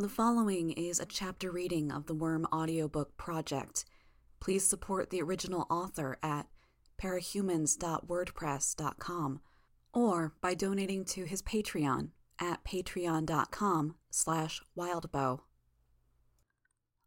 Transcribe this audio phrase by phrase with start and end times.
[0.00, 3.84] The following is a chapter reading of the Worm audiobook project.
[4.38, 6.46] Please support the original author at
[7.02, 9.40] parahumans.wordpress.com
[9.92, 15.40] or by donating to his Patreon at patreon.com slash wildbow.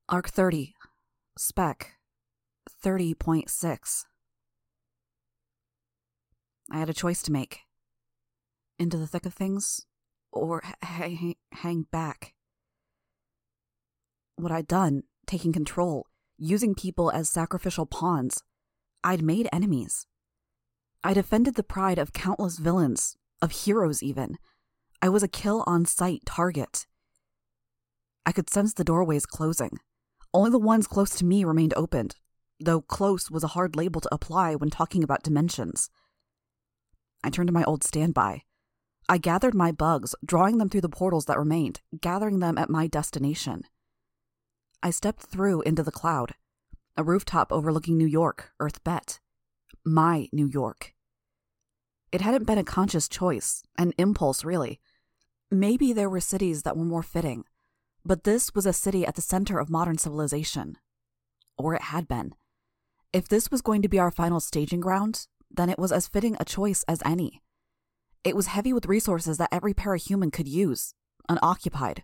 [0.09, 0.75] Arc 30,
[1.37, 1.93] Speck
[2.83, 4.03] 30.6
[6.69, 7.59] I had a choice to make.
[8.77, 9.85] Into the thick of things
[10.33, 12.33] or hang, hang back
[14.41, 18.43] what I'd done, taking control, using people as sacrificial pawns.
[19.03, 20.05] I'd made enemies.
[21.03, 24.37] I defended the pride of countless villains, of heroes even.
[25.01, 26.85] I was a kill on sight target.
[28.25, 29.79] I could sense the doorways closing.
[30.33, 32.15] Only the ones close to me remained opened,
[32.59, 35.89] though close was a hard label to apply when talking about dimensions.
[37.23, 38.43] I turned to my old standby.
[39.09, 42.87] I gathered my bugs, drawing them through the portals that remained, gathering them at my
[42.87, 43.63] destination.
[44.83, 46.33] I stepped through into the cloud,
[46.97, 49.19] a rooftop overlooking New York, Earth Bet.
[49.85, 50.93] My New York.
[52.11, 54.79] It hadn't been a conscious choice, an impulse, really.
[55.49, 57.45] Maybe there were cities that were more fitting,
[58.03, 60.77] but this was a city at the center of modern civilization.
[61.57, 62.33] Or it had been.
[63.13, 66.37] If this was going to be our final staging ground, then it was as fitting
[66.39, 67.41] a choice as any.
[68.23, 70.93] It was heavy with resources that every parahuman could use,
[71.29, 72.03] unoccupied,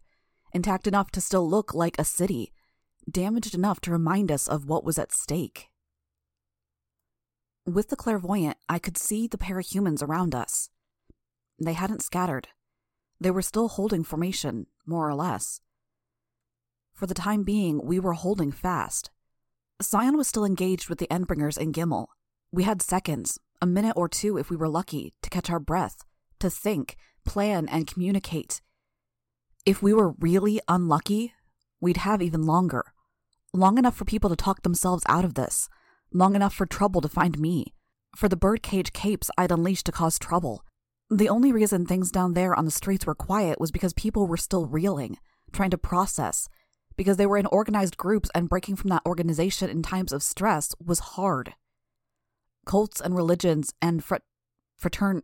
[0.54, 2.54] intact enough to still look like a city,
[3.10, 5.70] damaged enough to remind us of what was at stake.
[7.66, 10.70] With the clairvoyant, I could see the parahumans around us.
[11.62, 12.50] They hadn't scattered.
[13.20, 15.62] They were still holding formation, more or less.
[16.94, 19.12] For the time being, we were holding fast.
[19.82, 22.08] Scion was still engaged with the Endbringers in Gimel.
[22.52, 26.04] We had seconds, a minute or two if we were lucky, to catch our breath,
[26.40, 28.62] to think, plan, and communicate.
[29.66, 31.34] If we were really unlucky,
[31.82, 32.94] we'd have even longer
[33.54, 35.70] long enough for people to talk themselves out of this,
[36.14, 37.74] long enough for trouble to find me,
[38.16, 40.64] for the birdcage capes I'd unleashed to cause trouble.
[41.10, 44.38] The only reason things down there on the streets were quiet was because people were
[44.38, 45.18] still reeling,
[45.52, 46.50] trying to process,
[46.98, 50.76] because they were in organized groups and breaking from that organization in times of stress
[50.84, 51.54] was hard.
[52.66, 54.16] Cults and religions and fr-
[54.82, 55.22] fratern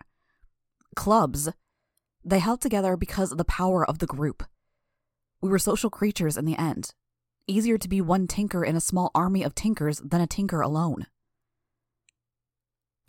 [0.95, 1.49] clubs,
[2.23, 4.43] they held together because of the power of the group.
[5.41, 6.93] We were social creatures in the end,
[7.45, 11.07] Easier to be one tinker in a small army of tinkers than a tinker alone.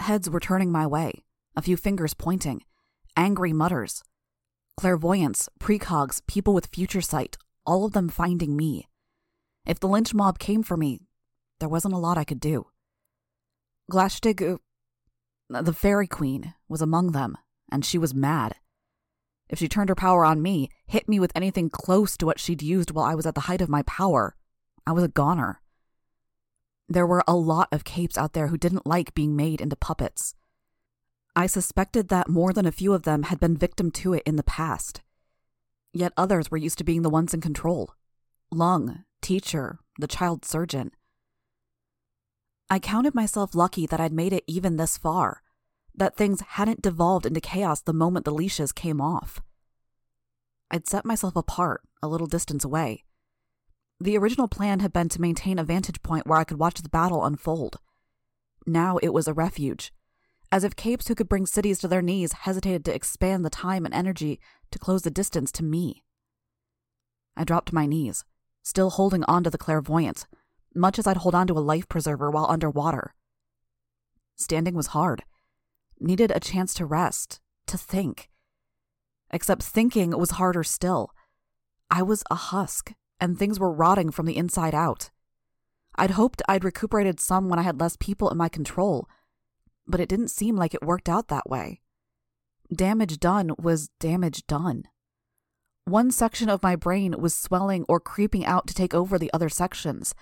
[0.01, 1.25] Heads were turning my way,
[1.55, 2.63] a few fingers pointing,
[3.17, 4.03] angry mutters.
[4.77, 8.89] Clairvoyants, precogs, people with future sight, all of them finding me.
[9.67, 10.99] If the lynch mob came for me,
[11.61, 12.67] there wasn't a lot I could do.
[13.89, 14.59] Glaistig,
[15.55, 17.39] uh, the fairy queen, was among them,
[17.71, 18.57] and she was mad.
[19.49, 22.63] If she turned her power on me, hit me with anything close to what she'd
[22.63, 24.37] used while I was at the height of my power,
[24.87, 25.61] I was a goner.
[26.89, 30.35] There were a lot of capes out there who didn't like being made into puppets.
[31.37, 34.37] I suspected that more than a few of them had been victim to it in
[34.37, 35.03] the past.
[35.93, 37.91] Yet others were used to being the ones in control.
[38.51, 40.91] Lung, teacher, the child surgeon.
[42.71, 45.44] I counted myself lucky that I'd made it even this far
[45.97, 49.41] that things hadn't devolved into chaos the moment the leashes came off.
[50.71, 53.05] I'd set myself apart, a little distance away.
[54.01, 56.89] The original plan had been to maintain a vantage point where I could watch the
[56.89, 57.79] battle unfold.
[58.67, 59.93] Now it was a refuge,
[60.51, 63.85] as if capes who could bring cities to their knees hesitated to expand the time
[63.85, 64.41] and energy
[64.73, 66.03] to close the distance to me.
[67.37, 68.25] I dropped to my knees,
[68.63, 70.27] still holding on to the clairvoyant,
[70.75, 73.15] much as I'd hold on to a life preserver while underwater.
[74.37, 75.23] Standing was hard
[76.05, 78.31] needed a chance to rest, to think.
[79.31, 81.11] Except thinking was harder still.
[81.91, 85.11] I was a husk, and things were rotting from the inside out.
[85.97, 89.09] I'd hoped I'd recuperated some when I had less people in my control,
[89.87, 91.81] but it didn't seem like it worked out that way.
[92.75, 94.85] Damage done was damage done.
[95.85, 99.49] One section of my brain was swelling or creeping out to take over the other
[99.49, 100.15] sections,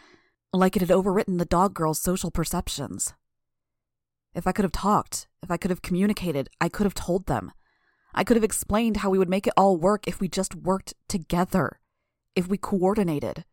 [0.53, 3.15] like it had overwritten the dog girl's social perceptions.
[4.35, 7.53] If I could have talked, if I could have communicated, I could have told them.
[8.15, 10.95] I could have explained how we would make it all work if we just worked
[11.09, 11.81] together,
[12.35, 13.45] if we coordinated.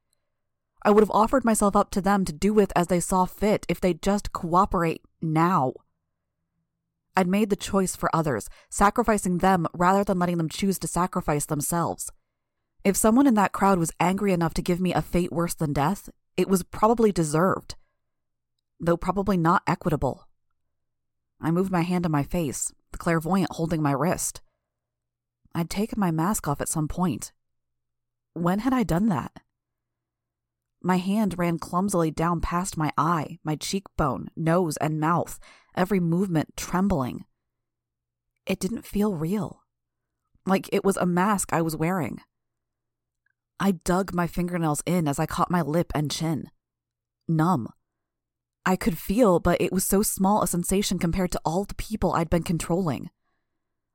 [0.84, 3.66] I would have offered myself up to them to do with as they saw fit
[3.68, 5.74] if they'd just cooperate now.
[7.18, 11.46] I'd made the choice for others, sacrificing them rather than letting them choose to sacrifice
[11.46, 12.12] themselves.
[12.86, 15.74] If someone in that crowd was angry enough to give me a fate worse than
[15.74, 17.76] death, it was probably deserved,
[18.80, 20.29] though probably not equitable.
[21.42, 24.42] I moved my hand to my face, the clairvoyant holding my wrist.
[25.56, 27.32] I'd taken my mask off at some point.
[28.34, 29.32] When had I done that?
[30.82, 35.40] My hand ran clumsily down past my eye, my cheekbone, nose, and mouth,
[35.76, 37.26] every movement trembling.
[38.46, 39.64] It didn't feel real.
[40.46, 42.22] Like it was a mask I was wearing.
[43.60, 46.50] I dug my fingernails in as I caught my lip and chin.
[47.28, 47.68] Numb.
[48.70, 52.14] I could feel, but it was so small a sensation compared to all the people
[52.14, 53.10] I'd been controlling.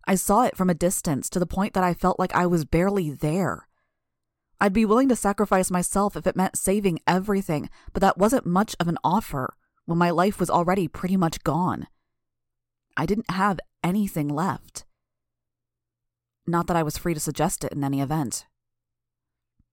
[0.04, 2.64] I saw it from a distance to the point that I felt like I was
[2.64, 3.68] barely there.
[4.60, 8.74] I'd be willing to sacrifice myself if it meant saving everything, but that wasn't much
[8.80, 9.54] of an offer
[9.84, 11.86] when my life was already pretty much gone.
[12.96, 14.84] I didn't have anything left.
[16.48, 18.44] Not that I was free to suggest it in any event.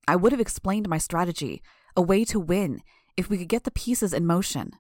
[0.08, 1.64] I would have explained my strategy,
[1.98, 2.84] a way to win,
[3.18, 4.74] if we could get the pieces in motion.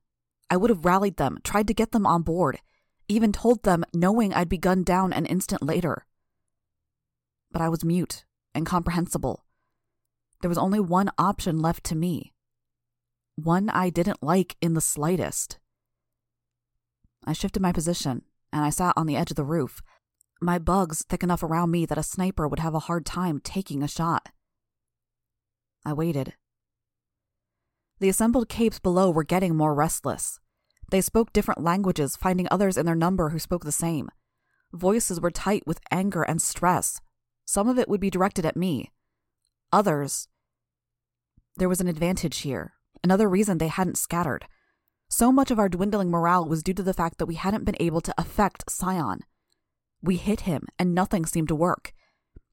[0.51, 2.59] I would have rallied them, tried to get them on board,
[3.07, 6.05] even told them knowing I'd be gunned down an instant later.
[7.51, 8.25] But I was mute,
[8.55, 9.45] incomprehensible.
[10.41, 12.33] There was only one option left to me.
[13.35, 15.57] One I didn't like in the slightest.
[17.25, 19.81] I shifted my position, and I sat on the edge of the roof,
[20.41, 23.81] my bugs thick enough around me that a sniper would have a hard time taking
[23.81, 24.29] a shot.
[25.85, 26.33] I waited.
[27.99, 30.40] The assembled capes below were getting more restless.
[30.91, 34.09] They spoke different languages, finding others in their number who spoke the same.
[34.73, 37.01] Voices were tight with anger and stress.
[37.45, 38.91] Some of it would be directed at me.
[39.71, 40.27] Others,
[41.55, 42.73] there was an advantage here,
[43.03, 44.45] another reason they hadn't scattered.
[45.09, 47.75] So much of our dwindling morale was due to the fact that we hadn't been
[47.79, 49.21] able to affect Scion.
[50.01, 51.93] We hit him, and nothing seemed to work.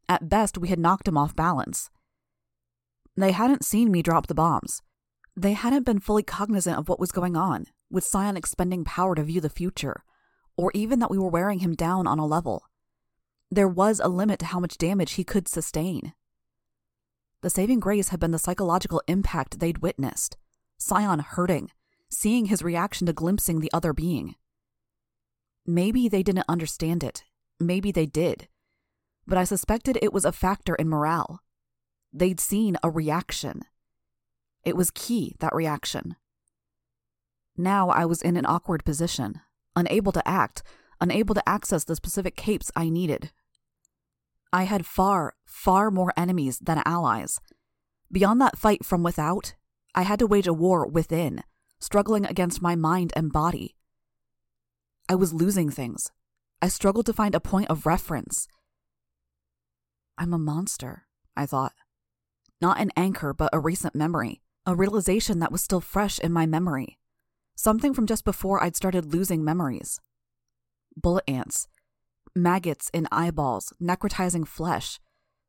[0.08, 1.90] At best, we had knocked him off balance.
[3.16, 4.82] They hadn't seen me drop the bombs.
[5.38, 9.22] They hadn't been fully cognizant of what was going on, with Scion expending power to
[9.22, 10.02] view the future,
[10.56, 12.64] or even that we were wearing him down on a level.
[13.48, 16.12] There was a limit to how much damage he could sustain.
[17.42, 20.36] The saving grace had been the psychological impact they'd witnessed.
[20.76, 21.70] Scion hurting,
[22.10, 24.34] seeing his reaction to glimpsing the other being.
[25.64, 27.22] Maybe they didn't understand it.
[27.60, 28.48] Maybe they did.
[29.24, 31.42] But I suspected it was a factor in morale.
[32.12, 33.62] They'd seen a reaction.
[34.64, 36.16] It was key, that reaction.
[37.56, 39.40] Now I was in an awkward position,
[39.74, 40.62] unable to act,
[41.00, 43.32] unable to access the specific capes I needed.
[44.52, 47.40] I had far, far more enemies than allies.
[48.10, 49.54] Beyond that fight from without,
[49.94, 51.42] I had to wage a war within,
[51.80, 53.76] struggling against my mind and body.
[55.08, 56.10] I was losing things.
[56.60, 58.48] I struggled to find a point of reference.
[60.16, 61.06] I'm a monster,
[61.36, 61.72] I thought.
[62.60, 66.44] Not an anchor, but a recent memory, a realization that was still fresh in my
[66.44, 66.98] memory.
[67.54, 69.98] Something from just before I'd started losing memories.
[70.94, 71.68] Bullet ants,
[72.36, 75.00] maggots in eyeballs, necrotizing flesh,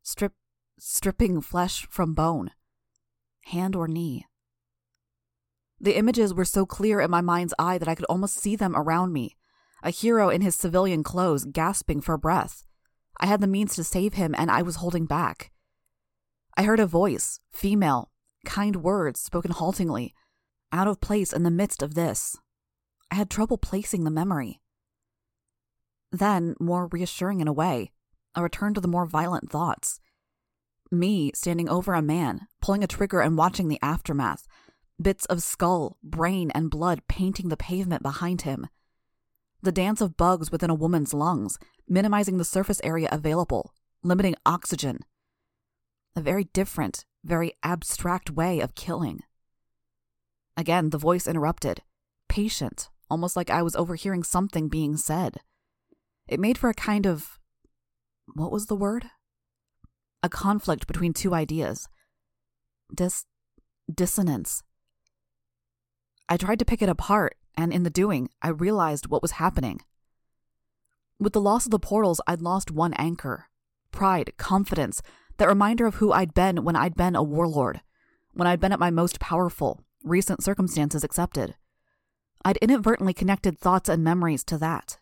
[0.04, 0.32] strip,
[0.80, 2.52] stripping flesh from bone,
[3.48, 4.26] hand or knee.
[5.82, 8.74] The images were so clear in my mind's eye that I could almost see them
[8.74, 9.36] around me.
[9.84, 12.64] A hero in his civilian clothes, gasping for breath.
[13.20, 15.52] I had the means to save him, and I was holding back.
[16.56, 18.12] I heard a voice, female,
[18.46, 20.14] kind words spoken haltingly,
[20.72, 22.38] out of place in the midst of this.
[23.12, 24.62] I had trouble placing the memory.
[26.12, 27.92] Then, more reassuring in a way,
[28.36, 30.00] a return to the more violent thoughts.
[30.92, 34.48] Me standing over a man, pulling a trigger and watching the aftermath,
[35.02, 38.68] bits of skull, brain, and blood painting the pavement behind him.
[39.62, 45.00] The dance of bugs within a woman's lungs, minimizing the surface area available, limiting oxygen.
[46.16, 49.22] A very different, very abstract way of killing.
[50.56, 51.82] Again, the voice interrupted,
[52.28, 55.38] patient, almost like I was overhearing something being said.
[56.28, 57.40] It made for a kind of.
[58.34, 59.06] What was the word?
[60.22, 61.88] A conflict between two ideas.
[62.94, 63.26] Dis.
[63.94, 64.64] dissonance.
[66.28, 69.82] I tried to pick it apart, and in the doing, I realized what was happening.
[71.20, 73.46] With the loss of the portals, I'd lost one anchor
[73.92, 75.02] pride, confidence,
[75.40, 77.82] that reminder of who I'd been when I'd been a warlord,
[78.34, 81.56] when I'd been at my most powerful, recent circumstances accepted.
[82.46, 85.00] I'd inadvertently connected thoughts and memories to that.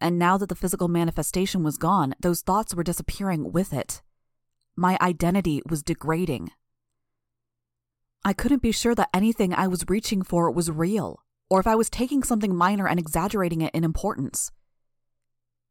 [0.00, 4.02] And now that the physical manifestation was gone, those thoughts were disappearing with it.
[4.76, 6.50] My identity was degrading.
[8.24, 11.74] I couldn't be sure that anything I was reaching for was real, or if I
[11.74, 14.52] was taking something minor and exaggerating it in importance.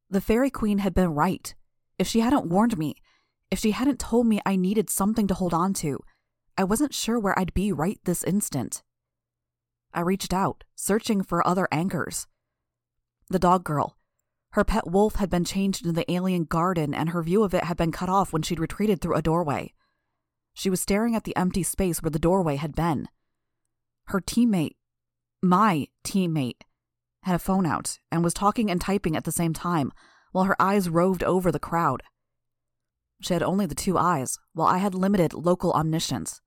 [0.10, 1.54] The Fairy Queen had been right.
[1.98, 2.96] If she hadn't warned me,
[3.50, 6.00] if she hadn't told me I needed something to hold on to,
[6.58, 8.84] I wasn't sure where I'd be right this instant.
[9.94, 12.28] I reached out, searching for other anchors.
[13.30, 13.98] The dog girl,
[14.52, 17.66] her pet wolf had been changed into the alien garden, and her view of it
[17.66, 19.74] had been cut off when she'd retreated through a doorway.
[20.54, 23.08] She was staring at the empty space where the doorway had been.
[24.06, 24.76] Her teammate,
[25.42, 26.62] my teammate,
[27.24, 29.92] had a phone out and was talking and typing at the same time
[30.32, 32.02] while her eyes roved over the crowd.
[33.22, 36.42] She had only the two eyes, while I had limited local omniscience.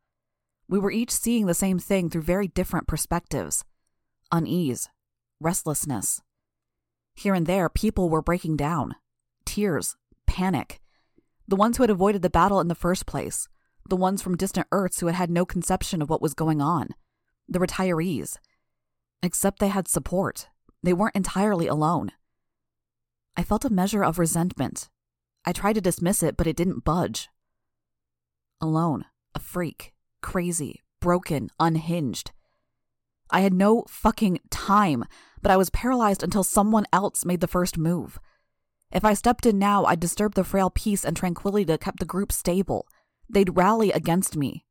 [0.69, 3.65] We were each seeing the same thing through very different perspectives
[4.33, 4.89] unease,
[5.41, 6.23] restlessness.
[7.15, 8.95] Here and there, people were breaking down.
[9.45, 9.97] Tears,
[10.27, 10.81] panic.
[11.49, 13.49] The ones who had avoided the battle in the first place,
[13.89, 16.91] the ones from distant Earths who had had no conception of what was going on,
[17.49, 18.37] the retirees.
[19.23, 20.49] Except they had support.
[20.83, 22.13] They weren't entirely alone.
[23.37, 24.89] I felt a measure of resentment.
[25.45, 27.29] I tried to dismiss it, but it didn't budge.
[28.61, 32.33] Alone, a freak, crazy, broken, unhinged.
[33.31, 35.05] I had no fucking time,
[35.41, 38.19] but I was paralyzed until someone else made the first move.
[38.93, 42.05] If I stepped in now, I'd disturb the frail peace and tranquility that kept the
[42.05, 42.87] group stable.
[43.29, 44.65] They'd rally against me.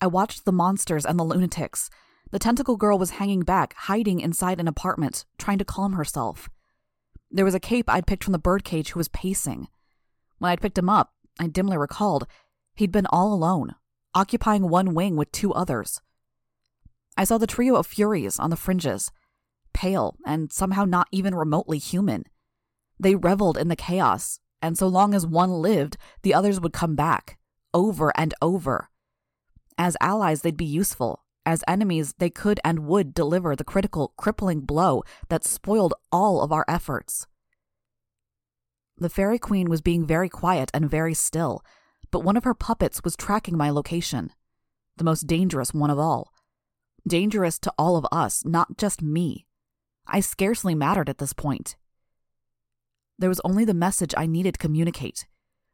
[0.00, 1.90] I watched the monsters and the lunatics.
[2.30, 6.48] The tentacle girl was hanging back, hiding inside an apartment, trying to calm herself.
[7.30, 9.68] There was a cape I'd picked from the birdcage who was pacing.
[10.38, 12.26] When I'd picked him up, I dimly recalled,
[12.74, 13.74] he'd been all alone,
[14.14, 16.00] occupying one wing with two others.
[17.16, 19.12] I saw the trio of Furies on the fringes,
[19.72, 22.24] pale and somehow not even remotely human.
[22.98, 26.96] They reveled in the chaos, and so long as one lived, the others would come
[26.96, 27.38] back,
[27.72, 28.90] over and over.
[29.78, 31.24] As allies, they'd be useful.
[31.46, 36.52] As enemies, they could and would deliver the critical, crippling blow that spoiled all of
[36.52, 37.26] our efforts.
[38.98, 41.64] The Fairy Queen was being very quiet and very still,
[42.10, 44.30] but one of her puppets was tracking my location.
[44.98, 46.32] The most dangerous one of all.
[47.08, 49.46] Dangerous to all of us, not just me.
[50.06, 51.76] I scarcely mattered at this point.
[53.18, 55.26] There was only the message I needed to communicate.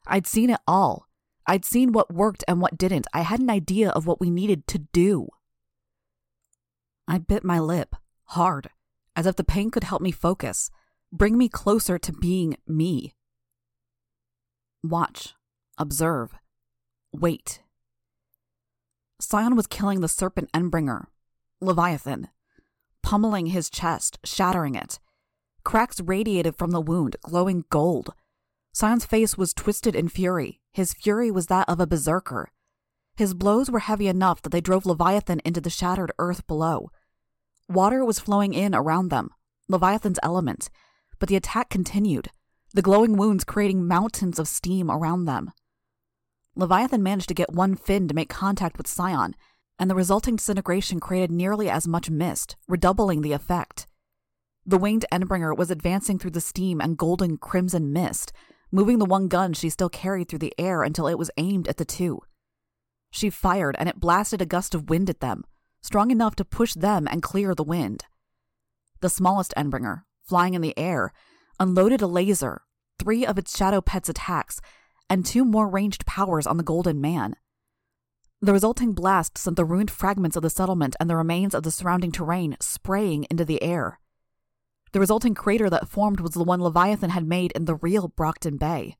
[0.06, 1.08] I'd seen it all.
[1.46, 3.06] I'd seen what worked and what didn't.
[3.12, 5.28] I had an idea of what we needed to do.
[7.08, 7.94] I bit my lip,
[8.25, 8.70] hard,
[9.14, 10.70] as if the pain could help me focus,
[11.12, 13.14] bring me closer to being me.
[14.82, 15.34] Watch,
[15.78, 16.34] observe,
[17.12, 17.62] wait.
[19.20, 21.06] Scion was killing the serpent Endbringer,
[21.60, 22.28] Leviathan,
[23.02, 24.98] pummeling his chest, shattering it.
[25.64, 28.14] Cracks radiated from the wound, glowing gold.
[28.72, 30.60] Scion's face was twisted in fury.
[30.72, 32.50] His fury was that of a berserker.
[33.16, 36.90] His blows were heavy enough that they drove Leviathan into the shattered earth below.
[37.68, 39.30] Water was flowing in around them,
[39.68, 40.70] Leviathan's element,
[41.18, 42.28] but the attack continued,
[42.73, 45.50] the glowing wounds creating mountains of steam around them.
[46.54, 49.35] Leviathan managed to get one fin to make contact with Scion,
[49.78, 53.87] and the resulting disintegration created nearly as much mist, redoubling the effect.
[54.64, 58.32] The winged Endbringer was advancing through the steam and golden crimson mist,
[58.73, 61.76] moving the one gun she still carried through the air until it was aimed at
[61.76, 62.20] the two.
[63.11, 65.44] She fired, and it blasted a gust of wind at them,
[65.83, 68.04] strong enough to push them and clear the wind.
[69.00, 71.12] The smallest Endbringer, flying in the air,
[71.61, 72.62] unloaded a laser,
[72.99, 74.61] three of its shadow pet's attacks,
[75.09, 77.37] and two more ranged powers on the Golden Man.
[78.42, 81.71] The resulting blast sent the ruined fragments of the settlement and the remains of the
[81.71, 83.99] surrounding terrain spraying into the air.
[84.92, 88.56] The resulting crater that formed was the one Leviathan had made in the real Brockton
[88.56, 88.97] Bay.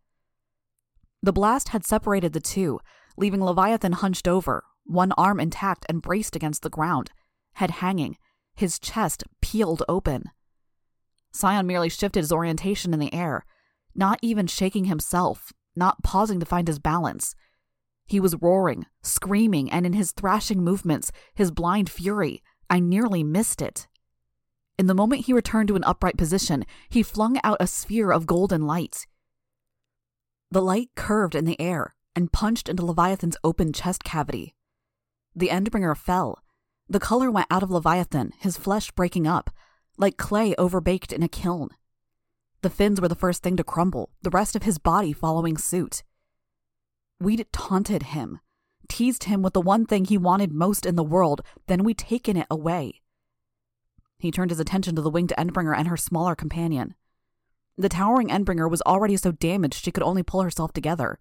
[1.23, 2.81] The blast had separated the two,
[3.17, 7.11] leaving Leviathan hunched over, one arm intact and braced against the ground,
[7.55, 8.17] head hanging,
[8.55, 10.25] his chest peeled open.
[11.33, 13.45] Scion merely shifted his orientation in the air,
[13.95, 17.35] not even shaking himself, not pausing to find his balance.
[18.07, 23.61] He was roaring, screaming, and in his thrashing movements, his blind fury, I nearly missed
[23.61, 23.87] it.
[24.79, 28.27] In the moment he returned to an upright position, he flung out a sphere of
[28.27, 29.07] golden light.
[30.51, 34.55] The light curved in the air and punched into Leviathan's open chest cavity.
[35.37, 36.43] The Endbringer fell.
[36.89, 39.51] The color went out of Leviathan, his flesh breaking up,
[39.99, 41.69] like clay overbaked in a kiln.
[42.63, 46.03] The fins were the first thing to crumble, the rest of his body following suit.
[47.21, 48.41] We'd taunted him,
[48.89, 52.39] teased him with the one thing he wanted most in the world, then we'd taken
[52.39, 53.03] it away.
[54.19, 56.95] He turned his attention to the winged Endbringer and her smaller companion.
[57.77, 61.19] The towering Endbringer was already so damaged she could only pull herself together.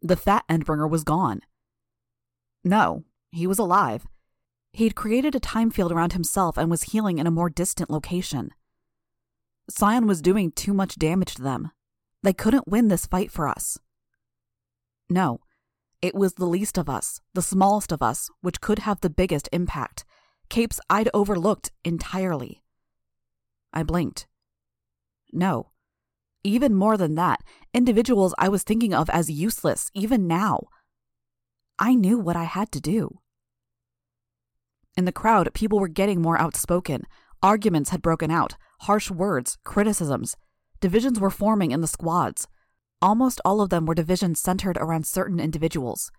[0.00, 1.42] The fat Endbringer was gone.
[2.64, 4.06] No, he was alive.
[4.72, 8.50] He'd created a time field around himself and was healing in a more distant location.
[9.68, 11.70] Scion was doing too much damage to them.
[12.22, 13.78] They couldn't win this fight for us.
[15.10, 15.40] No,
[16.00, 19.48] it was the least of us, the smallest of us, which could have the biggest
[19.52, 20.04] impact.
[20.48, 22.62] Capes I'd overlooked entirely.
[23.72, 24.26] I blinked.
[25.32, 25.70] No.
[26.44, 30.64] Even more than that, individuals I was thinking of as useless, even now.
[31.82, 33.18] I knew what I had to do.
[34.96, 37.02] In the crowd, people were getting more outspoken.
[37.42, 40.36] Arguments had broken out, harsh words, criticisms.
[40.80, 42.46] Divisions were forming in the squads.
[43.00, 46.12] Almost all of them were divisions centered around certain individuals.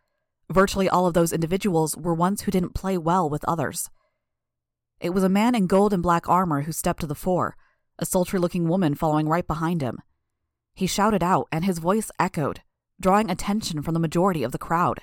[0.51, 3.89] Virtually all of those individuals were ones who didn't play well with others.
[5.00, 7.55] It was a man in gold and black armor who stepped to the fore,
[7.98, 10.00] a sultry looking woman following right behind him.
[10.75, 12.63] He shouted out, and his voice echoed,
[13.00, 15.00] drawing attention from the majority of the crowd.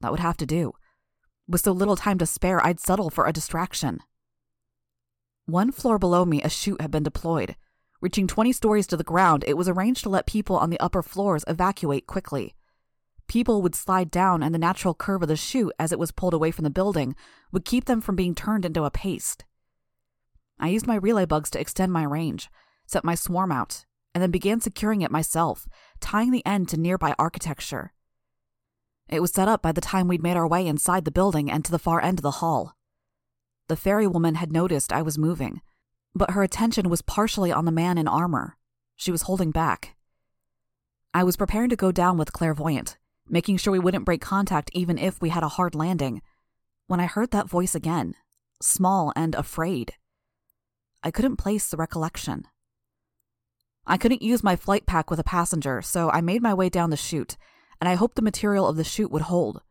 [0.00, 0.72] That would have to do.
[1.48, 4.00] With so little time to spare, I'd settle for a distraction.
[5.46, 7.56] One floor below me, a chute had been deployed.
[8.00, 11.02] Reaching 20 stories to the ground, it was arranged to let people on the upper
[11.02, 12.54] floors evacuate quickly.
[13.26, 16.34] People would slide down, and the natural curve of the chute as it was pulled
[16.34, 17.14] away from the building
[17.52, 19.44] would keep them from being turned into a paste.
[20.58, 22.48] I used my relay bugs to extend my range,
[22.86, 25.68] set my swarm out, and then began securing it myself,
[26.00, 27.92] tying the end to nearby architecture.
[29.10, 31.64] It was set up by the time we'd made our way inside the building and
[31.64, 32.76] to the far end of the hall.
[33.66, 35.60] The fairy woman had noticed I was moving,
[36.14, 38.56] but her attention was partially on the man in armor.
[38.94, 39.96] She was holding back.
[41.12, 42.98] I was preparing to go down with Clairvoyant,
[43.28, 46.22] making sure we wouldn't break contact even if we had a hard landing,
[46.86, 48.14] when I heard that voice again,
[48.62, 49.94] small and afraid.
[51.02, 52.46] I couldn't place the recollection.
[53.86, 56.90] I couldn't use my flight pack with a passenger, so I made my way down
[56.90, 57.36] the chute,
[57.80, 59.62] and I hoped the material of the chute would hold.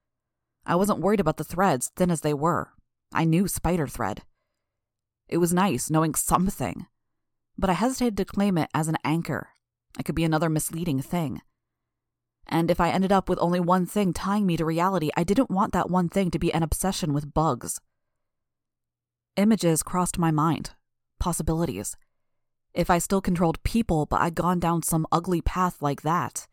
[0.65, 2.73] I wasn't worried about the threads, thin as they were.
[3.13, 4.23] I knew spider thread.
[5.27, 6.87] It was nice knowing something,
[7.57, 9.49] but I hesitated to claim it as an anchor.
[9.99, 11.41] It could be another misleading thing.
[12.47, 15.51] And if I ended up with only one thing tying me to reality, I didn't
[15.51, 17.79] want that one thing to be an obsession with bugs.
[19.37, 20.71] Images crossed my mind,
[21.19, 21.95] possibilities.
[22.73, 26.47] If I still controlled people, but I'd gone down some ugly path like that.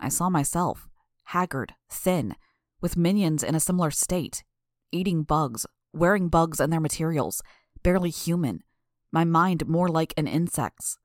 [0.00, 0.88] I saw myself,
[1.24, 2.36] haggard, thin,
[2.80, 4.44] with minions in a similar state,
[4.92, 7.42] eating bugs, wearing bugs and their materials,
[7.82, 8.62] barely human,
[9.10, 10.98] my mind more like an insect's.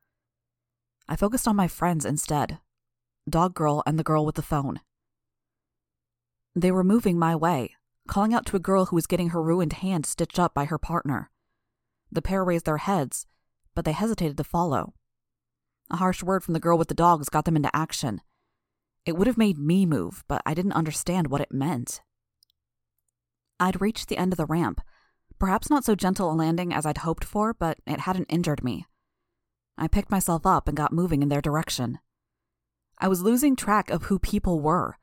[1.07, 2.59] I focused on my friends instead
[3.29, 4.81] Dog Girl and the girl with the phone.
[6.55, 7.75] They were moving my way,
[8.07, 10.77] calling out to a girl who was getting her ruined hand stitched up by her
[10.77, 11.31] partner.
[12.11, 13.25] The pair raised their heads,
[13.73, 14.93] but they hesitated to follow.
[15.89, 18.21] A harsh word from the girl with the dogs got them into action.
[19.05, 22.01] It would have made me move, but I didn't understand what it meant.
[23.59, 24.81] I'd reached the end of the ramp.
[25.39, 28.85] Perhaps not so gentle a landing as I'd hoped for, but it hadn't injured me.
[29.77, 31.99] I picked myself up and got moving in their direction.
[32.99, 34.97] I was losing track of who people were.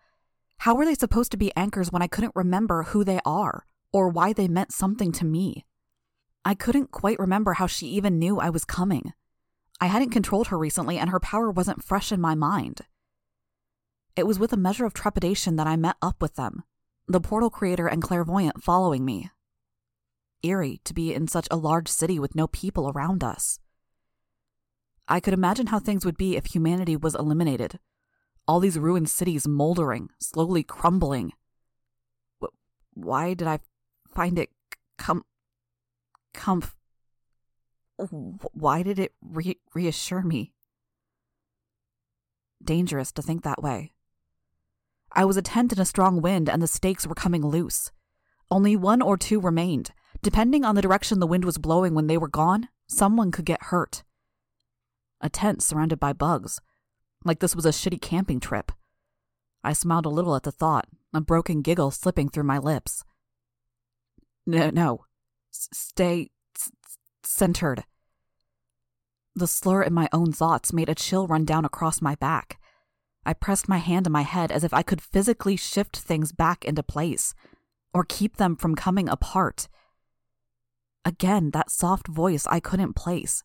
[0.58, 4.08] How were they supposed to be anchors when I couldn't remember who they are or
[4.08, 5.66] why they meant something to me?
[6.44, 9.12] I couldn't quite remember how she even knew I was coming.
[9.80, 12.82] I hadn't controlled her recently, and her power wasn't fresh in my mind.
[14.16, 16.64] It was with a measure of trepidation that I met up with them,
[17.06, 19.30] the portal creator and clairvoyant following me.
[20.42, 23.58] Eerie to be in such a large city with no people around us.
[25.08, 27.78] I could imagine how things would be if humanity was eliminated.
[28.46, 31.32] All these ruined cities moldering, slowly crumbling.
[32.94, 33.60] Why did I
[34.12, 34.50] find it
[34.98, 35.24] com-
[36.34, 36.74] comf.
[38.52, 40.52] Why did it re- reassure me?
[42.62, 43.92] Dangerous to think that way.
[45.12, 47.90] I was a tent in a strong wind and the stakes were coming loose.
[48.50, 49.92] Only one or two remained.
[50.22, 53.64] Depending on the direction the wind was blowing when they were gone, someone could get
[53.64, 54.02] hurt.
[55.20, 56.60] A tent surrounded by bugs.
[57.24, 58.72] Like this was a shitty camping trip.
[59.62, 63.04] I smiled a little at the thought, a broken giggle slipping through my lips.
[64.46, 65.04] No, no.
[65.50, 66.30] Stay
[67.22, 67.84] centered.
[69.34, 72.59] The slur in my own thoughts made a chill run down across my back.
[73.24, 76.64] I pressed my hand to my head as if I could physically shift things back
[76.64, 77.34] into place
[77.92, 79.68] or keep them from coming apart.
[81.04, 83.42] Again, that soft voice I couldn't place.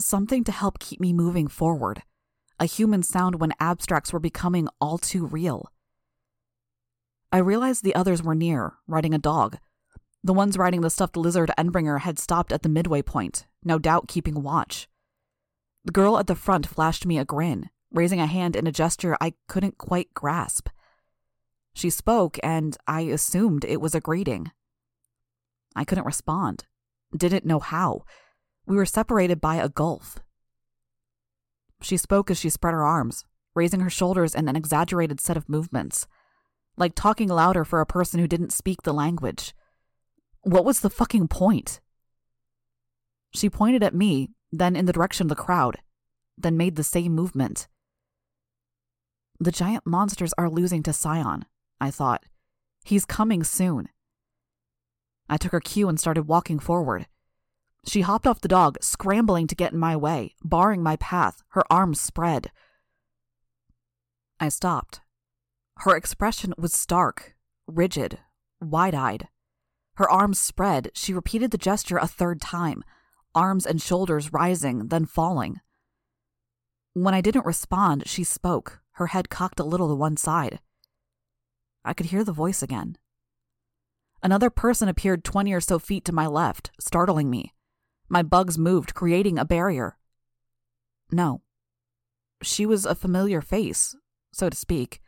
[0.00, 2.02] Something to help keep me moving forward.
[2.60, 5.72] A human sound when abstracts were becoming all too real.
[7.30, 9.58] I realized the others were near, riding a dog.
[10.24, 14.08] The ones riding the stuffed lizard Endbringer had stopped at the midway point, no doubt
[14.08, 14.88] keeping watch.
[15.84, 19.16] The girl at the front flashed me a grin, raising a hand in a gesture
[19.20, 20.68] I couldn't quite grasp.
[21.74, 24.50] She spoke, and I assumed it was a greeting.
[25.76, 26.64] I couldn't respond,
[27.16, 28.04] didn't know how.
[28.66, 30.18] We were separated by a gulf.
[31.80, 33.24] She spoke as she spread her arms,
[33.54, 36.06] raising her shoulders in an exaggerated set of movements,
[36.76, 39.54] like talking louder for a person who didn't speak the language.
[40.42, 41.80] What was the fucking point?
[43.32, 45.78] She pointed at me, then in the direction of the crowd,
[46.36, 47.68] then made the same movement.
[49.40, 51.44] The giant monsters are losing to Scion,
[51.80, 52.24] I thought.
[52.84, 53.88] He's coming soon.
[55.28, 57.06] I took her cue and started walking forward.
[57.86, 61.62] She hopped off the dog, scrambling to get in my way, barring my path, her
[61.70, 62.50] arms spread.
[64.40, 65.00] I stopped.
[65.78, 68.18] Her expression was stark, rigid,
[68.60, 69.28] wide eyed.
[69.94, 72.82] Her arms spread, she repeated the gesture a third time,
[73.34, 75.60] arms and shoulders rising, then falling.
[76.94, 80.58] When I didn't respond, she spoke, her head cocked a little to one side.
[81.84, 82.98] I could hear the voice again.
[84.22, 87.54] Another person appeared 20 or so feet to my left, startling me.
[88.08, 89.96] My bugs moved, creating a barrier.
[91.12, 91.42] No.
[92.42, 93.94] She was a familiar face,
[94.32, 95.00] so to speak.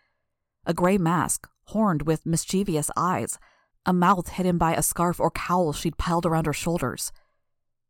[0.65, 3.39] A gray mask, horned with mischievous eyes,
[3.85, 7.11] a mouth hidden by a scarf or cowl she'd piled around her shoulders.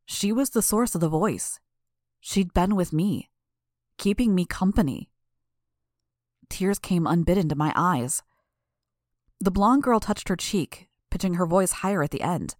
[0.06, 1.60] She was the source of the voice.
[2.20, 3.28] She'd been with me,
[3.98, 5.09] keeping me company.
[6.50, 8.22] Tears came unbidden to my eyes.
[9.40, 12.56] The blonde girl touched her cheek, pitching her voice higher at the end.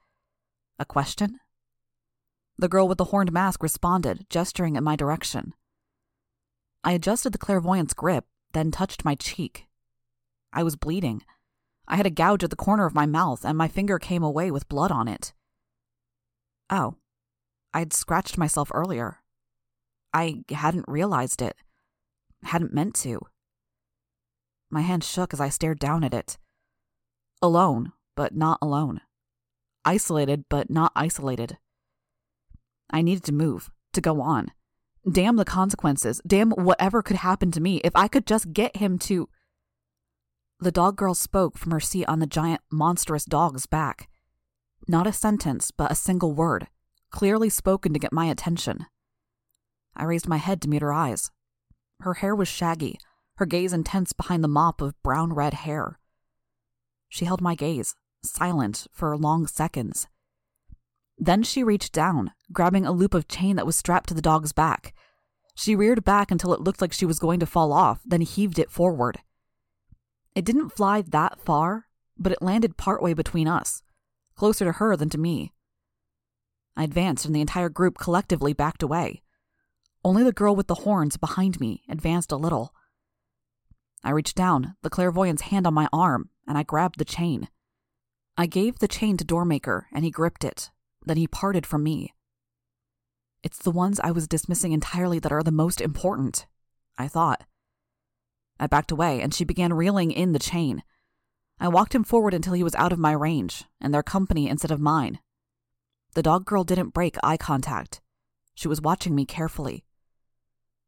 [0.78, 1.40] A question?
[2.56, 5.54] The girl with the horned mask responded, gesturing in my direction.
[6.82, 9.66] I adjusted the clairvoyant's grip, then touched my cheek.
[10.52, 11.22] I was bleeding.
[11.86, 14.50] I had a gouge at the corner of my mouth, and my finger came away
[14.50, 15.32] with blood on it.
[16.70, 16.94] Oh,
[17.74, 19.18] I'd scratched myself earlier.
[20.14, 21.56] I hadn't realized it.
[22.42, 23.20] Hadn't meant to.
[24.70, 26.38] My hand shook as I stared down at it.
[27.42, 29.00] Alone, but not alone.
[29.84, 31.58] Isolated, but not isolated.
[32.90, 34.52] I needed to move, to go on.
[35.10, 36.20] Damn the consequences.
[36.26, 39.28] Damn whatever could happen to me if I could just get him to.
[40.60, 44.08] The dog girl spoke from her seat on the giant, monstrous dog's back.
[44.86, 46.68] Not a sentence, but a single word,
[47.10, 48.86] clearly spoken to get my attention.
[49.96, 51.30] I raised my head to meet her eyes.
[52.00, 52.98] Her hair was shaggy,
[53.40, 55.98] her gaze intense behind the mop of brown red hair.
[57.08, 60.06] She held my gaze, silent for long seconds.
[61.16, 64.52] Then she reached down, grabbing a loop of chain that was strapped to the dog's
[64.52, 64.94] back.
[65.54, 68.58] She reared back until it looked like she was going to fall off, then heaved
[68.58, 69.20] it forward.
[70.34, 71.86] It didn't fly that far,
[72.18, 73.82] but it landed partway between us,
[74.36, 75.54] closer to her than to me.
[76.76, 79.22] I advanced, and the entire group collectively backed away.
[80.04, 82.74] Only the girl with the horns behind me advanced a little.
[84.02, 87.48] I reached down, the clairvoyant's hand on my arm, and I grabbed the chain.
[88.36, 90.70] I gave the chain to Doormaker, and he gripped it.
[91.04, 92.14] Then he parted from me.
[93.42, 96.46] It's the ones I was dismissing entirely that are the most important,
[96.98, 97.44] I thought.
[98.58, 100.82] I backed away, and she began reeling in the chain.
[101.58, 104.70] I walked him forward until he was out of my range, and their company instead
[104.70, 105.20] of mine.
[106.14, 108.00] The dog girl didn't break eye contact.
[108.54, 109.84] She was watching me carefully.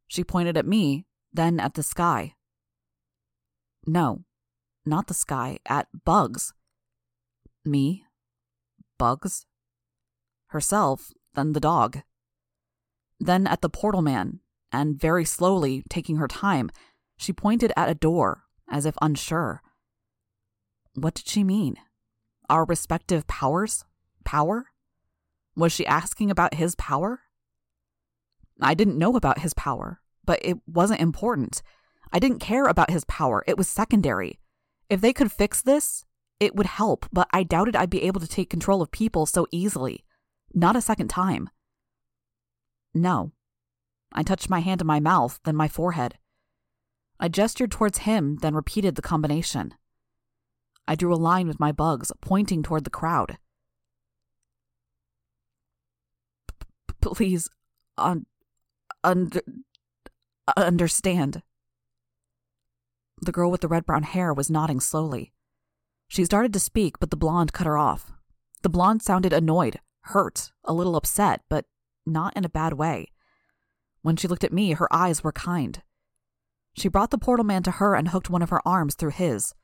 [0.08, 2.34] She pointed at me, then at the sky.
[3.86, 4.24] No,
[4.84, 6.52] not the sky, at bugs.
[7.64, 8.04] Me?
[8.98, 9.46] Bugs?
[10.48, 12.02] Herself, then the dog.
[13.18, 14.40] Then at the portal man,
[14.70, 16.70] and very slowly, taking her time,
[17.16, 19.62] she pointed at a door, as if unsure.
[20.94, 21.76] What did she mean?
[22.48, 23.84] Our respective powers?
[24.24, 24.66] Power?
[25.56, 27.20] Was she asking about his power?
[28.60, 31.62] I didn't know about his power, but it wasn't important.
[32.12, 34.38] I didn't care about his power, it was secondary.
[34.90, 36.04] If they could fix this,
[36.38, 39.46] it would help, but I doubted I'd be able to take control of people so
[39.50, 40.04] easily.
[40.52, 41.48] Not a second time.
[42.92, 43.32] No.
[44.12, 46.18] I touched my hand to my mouth, then my forehead.
[47.18, 49.74] I gestured towards him, then repeated the combination.
[50.86, 53.38] I drew a line with my bugs, pointing toward the crowd.
[57.00, 57.48] Please,
[57.96, 58.26] un-
[59.02, 59.42] under-
[60.56, 61.42] understand.
[63.22, 65.32] The girl with the red brown hair was nodding slowly.
[66.08, 68.12] She started to speak, but the blonde cut her off.
[68.62, 71.64] The blonde sounded annoyed, hurt, a little upset, but
[72.04, 73.12] not in a bad way.
[74.02, 75.80] When she looked at me, her eyes were kind.
[76.74, 79.54] She brought the portal man to her and hooked one of her arms through his.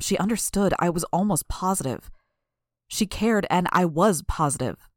[0.00, 2.10] She understood, I was almost positive.
[2.88, 4.88] She cared, and I was positive.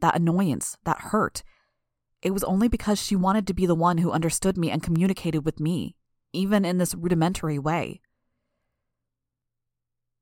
[0.00, 1.44] That annoyance, that hurt,
[2.20, 5.44] it was only because she wanted to be the one who understood me and communicated
[5.44, 5.94] with me,
[6.32, 8.00] even in this rudimentary way.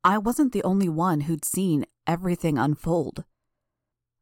[0.05, 3.25] I wasn't the only one who'd seen everything unfold.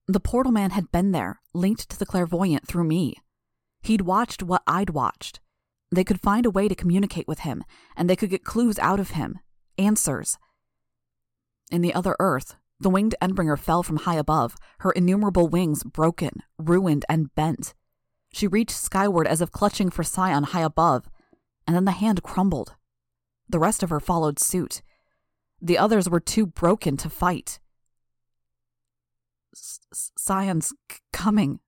[0.09, 3.17] The portal man had been there, linked to the clairvoyant through me.
[3.83, 5.41] He'd watched what I'd watched.
[5.91, 7.65] They could find a way to communicate with him,
[7.97, 9.39] and they could get clues out of him,
[9.79, 10.39] answers.
[11.71, 16.43] In the other Earth, the winged Endbringer fell from high above, her innumerable wings broken,
[16.59, 17.75] ruined, and bent.
[18.33, 21.09] She reached skyward as if clutching for Scion high above,
[21.67, 22.75] and then the hand crumbled.
[23.49, 24.83] The rest of her followed suit.
[25.61, 27.61] The others were too broken to fight.
[29.55, 30.73] Scion's
[31.13, 31.61] coming.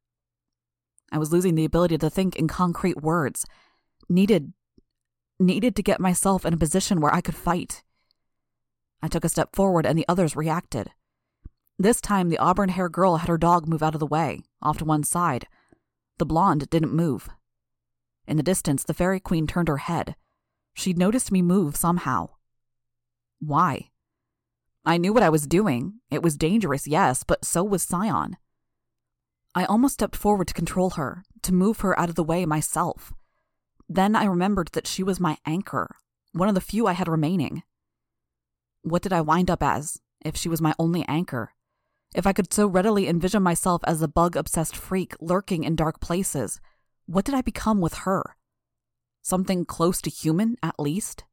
[1.10, 3.46] I was losing the ability to think in concrete words.
[4.08, 4.52] Needed.
[5.38, 7.82] needed to get myself in a position where I could fight.
[9.02, 10.90] I took a step forward and the others reacted.
[11.78, 14.78] This time, the auburn haired girl had her dog move out of the way, off
[14.78, 15.46] to one side.
[16.18, 17.28] The blonde didn't move.
[18.28, 20.14] In the distance, the Fairy Queen turned her head.
[20.74, 22.28] She'd noticed me move somehow.
[23.40, 23.88] Why?
[24.84, 26.00] I knew what I was doing.
[26.10, 28.36] It was dangerous, yes, but so was Scion.
[29.54, 33.14] I almost stepped forward to control her, to move her out of the way myself.
[33.88, 35.96] Then I remembered that she was my anchor,
[36.32, 37.62] one of the few I had remaining.
[38.82, 41.54] What did I wind up as, if she was my only anchor?
[42.14, 45.98] If I could so readily envision myself as a bug obsessed freak lurking in dark
[45.98, 46.60] places,
[47.08, 48.36] what did I become with her?
[49.22, 51.24] Something close to human, at least?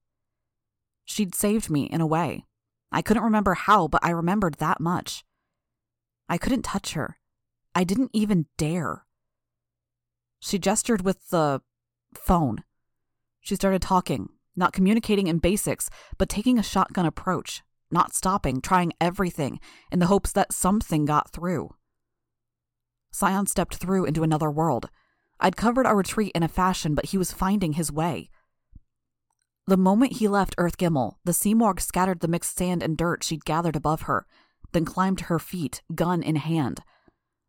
[1.04, 2.46] She'd saved me in a way.
[2.94, 5.26] I couldn't remember how, but I remembered that much.
[6.30, 7.18] I couldn't touch her.
[7.76, 9.06] I didn't even dare.
[10.40, 11.62] She gestured with the
[12.14, 12.64] phone.
[13.42, 18.94] She started talking, not communicating in basics, but taking a shotgun approach, not stopping, trying
[19.02, 19.60] everything
[19.92, 21.76] in the hopes that something got through.
[23.12, 24.90] Scion stepped through into another world.
[25.40, 28.30] I'd covered our retreat in a fashion, but he was finding his way.
[29.68, 33.46] The moment he left Earth Gimel, the Simorgh scattered the mixed sand and dirt she'd
[33.46, 34.26] gathered above her,
[34.72, 36.82] then climbed to her feet, gun in hand.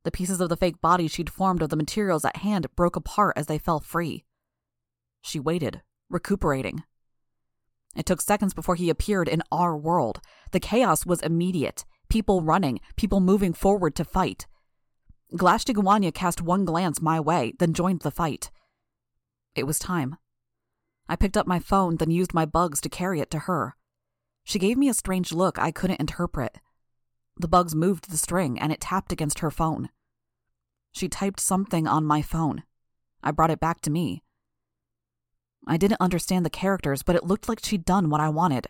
[0.05, 3.35] The pieces of the fake body she'd formed of the materials at hand broke apart
[3.37, 4.25] as they fell free.
[5.23, 6.85] She waited, recuperating,
[7.97, 10.21] it took seconds before he appeared in our world.
[10.53, 14.47] The chaos was immediate people running, people moving forward to fight.
[15.35, 18.51] Glaistig Uaine cast one glance my way, then joined the fight.
[19.55, 20.17] It was time.
[21.09, 23.77] I picked up my phone, then used my bugs to carry it to her.
[24.45, 26.59] She gave me a strange look I couldn't interpret.
[27.37, 29.91] The bugs moved the string, and it tapped against her phone.
[30.93, 32.63] She typed something on my phone.
[33.23, 34.23] I brought it back to me.
[35.67, 38.69] I didn't understand the characters, but it looked like she'd done what I wanted.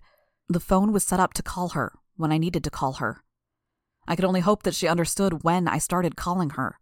[0.49, 3.23] The phone was set up to call her when I needed to call her.
[4.09, 6.79] I could only hope that she understood when I started calling her.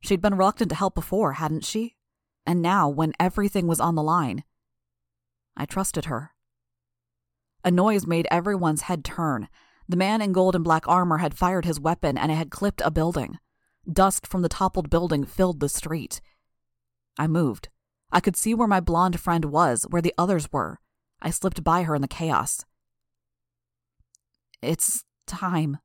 [0.00, 1.96] She'd been reluctant to help before, hadn't she?
[2.46, 4.44] And now, when everything was on the line,
[5.56, 6.32] I trusted her.
[7.64, 9.48] A noise made everyone's head turn.
[9.88, 12.80] The man in gold and black armor had fired his weapon and it had clipped
[12.84, 13.38] a building.
[13.90, 16.20] Dust from the toppled building filled the street.
[17.18, 17.68] I moved.
[18.12, 20.80] I could see where my blonde friend was, where the others were.
[21.20, 22.64] I slipped by her in the chaos.
[24.62, 25.78] It's time.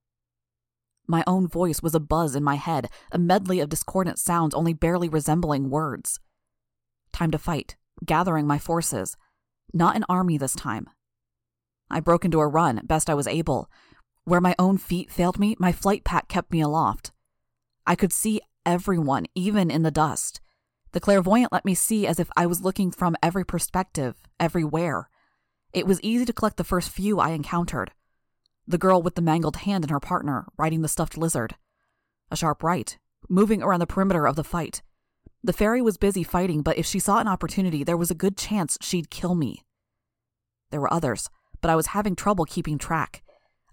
[1.08, 4.74] My own voice was a buzz in my head, a medley of discordant sounds only
[4.74, 6.20] barely resembling words.
[7.12, 9.18] Time to fight, gathering my forces.
[9.74, 10.90] Not an army this time.
[11.90, 13.70] I broke into a run, best I was able.
[14.24, 17.12] Where my own feet failed me, my flight pack kept me aloft.
[17.86, 20.40] I could see everyone, even in the dust.
[20.94, 25.10] The clairvoyant let me see as if I was looking from every perspective, everywhere.
[25.74, 27.92] It was easy to collect the first few I encountered.
[28.68, 31.56] The girl with the mangled hand and her partner, riding the stuffed lizard.
[32.32, 32.98] A sharp right,
[33.30, 34.82] moving around the perimeter of the fight.
[35.44, 38.38] The fairy was busy fighting, but if she saw an opportunity, there was a good
[38.38, 39.64] chance she'd kill me.
[40.72, 41.30] There were others,
[41.62, 43.22] but I was having trouble keeping track.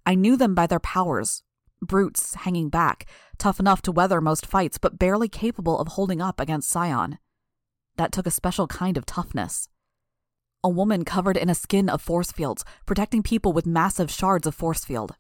[0.05, 1.45] I knew them by their powers,
[1.81, 3.07] brutes hanging back,
[3.39, 7.19] tough enough to weather most fights, but barely capable of holding up against Scion.
[7.97, 9.69] That took a special kind of toughness.
[10.63, 14.55] A woman covered in a skin of force fields, protecting people with massive shards of
[14.55, 15.17] force field.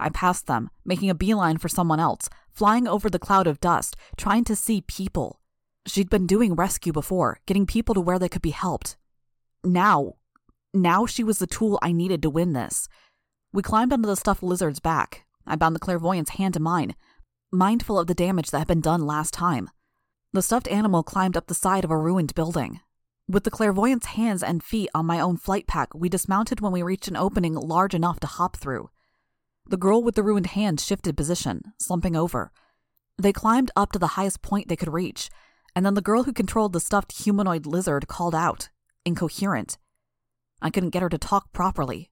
[0.00, 3.94] I passed them, making a beeline for someone else, flying over the cloud of dust,
[4.16, 5.40] trying to see people.
[5.86, 8.96] She'd been doing rescue before, getting people to where they could be helped.
[9.62, 10.14] Now,
[10.74, 12.88] now she was the tool I needed to win this.
[13.52, 16.96] We climbed onto the stuffed lizard's back, I bound the clairvoyant's hand to mine,
[17.52, 19.70] mindful of the damage that had been done last time.
[20.32, 22.80] The stuffed animal climbed up the side of a ruined building.
[23.28, 26.82] With the clairvoyant's hands and feet on my own flight pack, we dismounted when we
[26.82, 28.90] reached an opening large enough to hop through.
[29.66, 32.50] The girl with the ruined hand shifted position, slumping over.
[33.20, 35.30] They climbed up to the highest point they could reach,
[35.74, 38.70] and then the girl who controlled the stuffed humanoid lizard called out,
[39.04, 39.78] incoherent.
[40.60, 42.10] I couldn't get her to talk properly,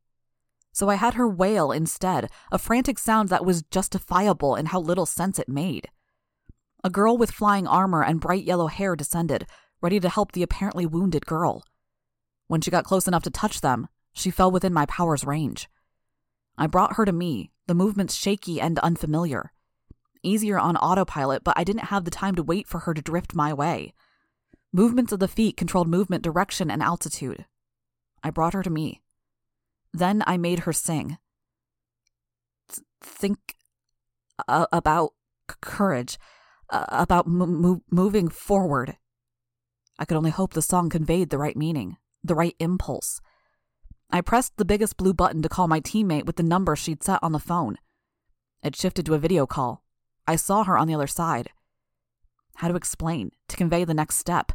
[0.72, 5.06] so I had her wail instead, a frantic sound that was justifiable in how little
[5.06, 5.88] sense it made.
[6.84, 9.46] A girl with flying armor and bright yellow hair descended,
[9.80, 11.64] ready to help the apparently wounded girl.
[12.48, 15.68] When she got close enough to touch them, she fell within my power's range.
[16.58, 19.52] I brought her to me, the movements shaky and unfamiliar.
[20.22, 23.34] Easier on autopilot, but I didn't have the time to wait for her to drift
[23.34, 23.94] my way.
[24.72, 27.46] Movements of the feet controlled movement direction and altitude,
[28.22, 29.00] I brought her to me.
[29.92, 31.18] Then I made her sing.
[33.00, 33.56] Think
[34.46, 35.14] about
[35.62, 36.18] courage,
[36.68, 38.96] about moving forward.
[40.00, 43.20] I could only hope the song conveyed the right meaning, the right impulse.
[44.10, 47.20] I pressed the biggest blue button to call my teammate with the number she'd set
[47.22, 47.76] on the phone.
[48.62, 49.84] It shifted to a video call.
[50.26, 51.50] I saw her on the other side.
[52.56, 54.52] How to explain, to convey the next step.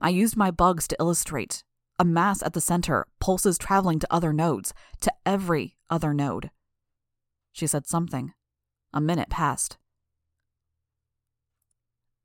[0.00, 1.64] I used my bugs to illustrate.
[1.98, 6.50] A mass at the center, pulses traveling to other nodes, to every other node.
[7.52, 8.34] She said something.
[8.94, 9.78] A minute passed.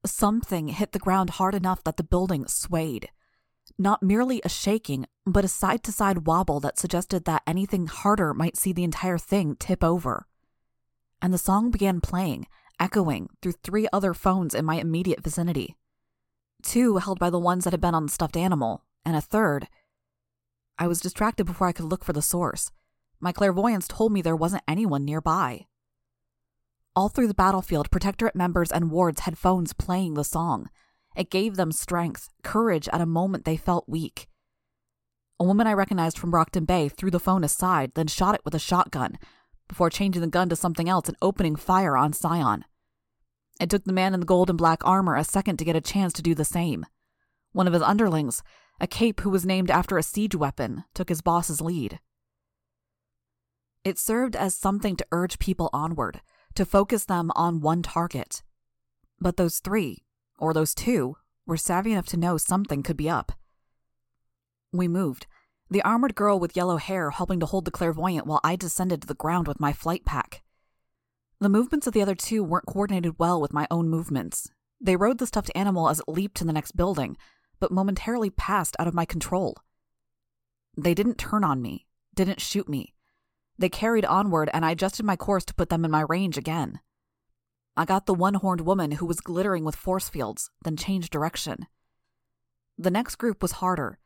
[0.06, 3.10] Something hit the ground hard enough that the building swayed.
[3.78, 8.34] Not merely a shaking, but a side to side wobble that suggested that anything harder
[8.34, 10.28] might see the entire thing tip over.
[11.22, 12.48] And the song began playing,
[12.80, 15.76] echoing through three other phones in my immediate vicinity.
[16.62, 19.68] Two held by the ones that had been on the stuffed animal, and a third.
[20.78, 22.72] I was distracted before I could look for the source.
[23.20, 25.65] My clairvoyance told me there wasn't anyone nearby.
[26.95, 30.69] All through the battlefield, Protectorate members and wards had phones playing the song.
[31.15, 34.27] It gave them strength, courage at a moment they felt weak.
[35.38, 38.55] A woman I recognized from Brockton Bay threw the phone aside, then shot it with
[38.55, 39.17] a shotgun,
[39.67, 42.63] before changing the gun to something else and opening fire on Scion.
[43.60, 45.81] It took the man in the gold and black armor a second to get a
[45.81, 46.86] chance to do the same.
[47.51, 48.41] One of his underlings,
[48.79, 51.99] a cape who was named after a siege weapon, took his boss's lead.
[53.84, 56.21] It served as something to urge people onward,
[56.56, 58.44] to focus them on one target.
[59.20, 60.06] But those three,
[60.38, 63.34] or those two, were savvy enough to know something could be up.
[64.74, 65.28] We moved,
[65.70, 69.08] the armored girl with yellow hair helping to hold the clairvoyant while I descended to
[69.08, 70.41] the ground with my flight pack.
[71.39, 74.50] The movements of the other two weren't coordinated well with my own movements.
[74.80, 77.18] They rode the stuffed animal as it leaped to the next building,
[77.60, 79.56] but momentarily passed out of my control.
[80.78, 82.94] They didn't turn on me, didn't shoot me.
[83.58, 86.80] They carried onward, and I adjusted my course to put them in my range again.
[87.78, 91.68] I got the one horned woman who was glittering with force fields, then changed direction.
[92.78, 94.00] The next group was harder.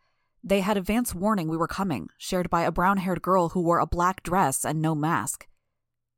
[0.44, 3.80] They had advance warning we were coming, shared by a brown haired girl who wore
[3.80, 5.48] a black dress and no mask.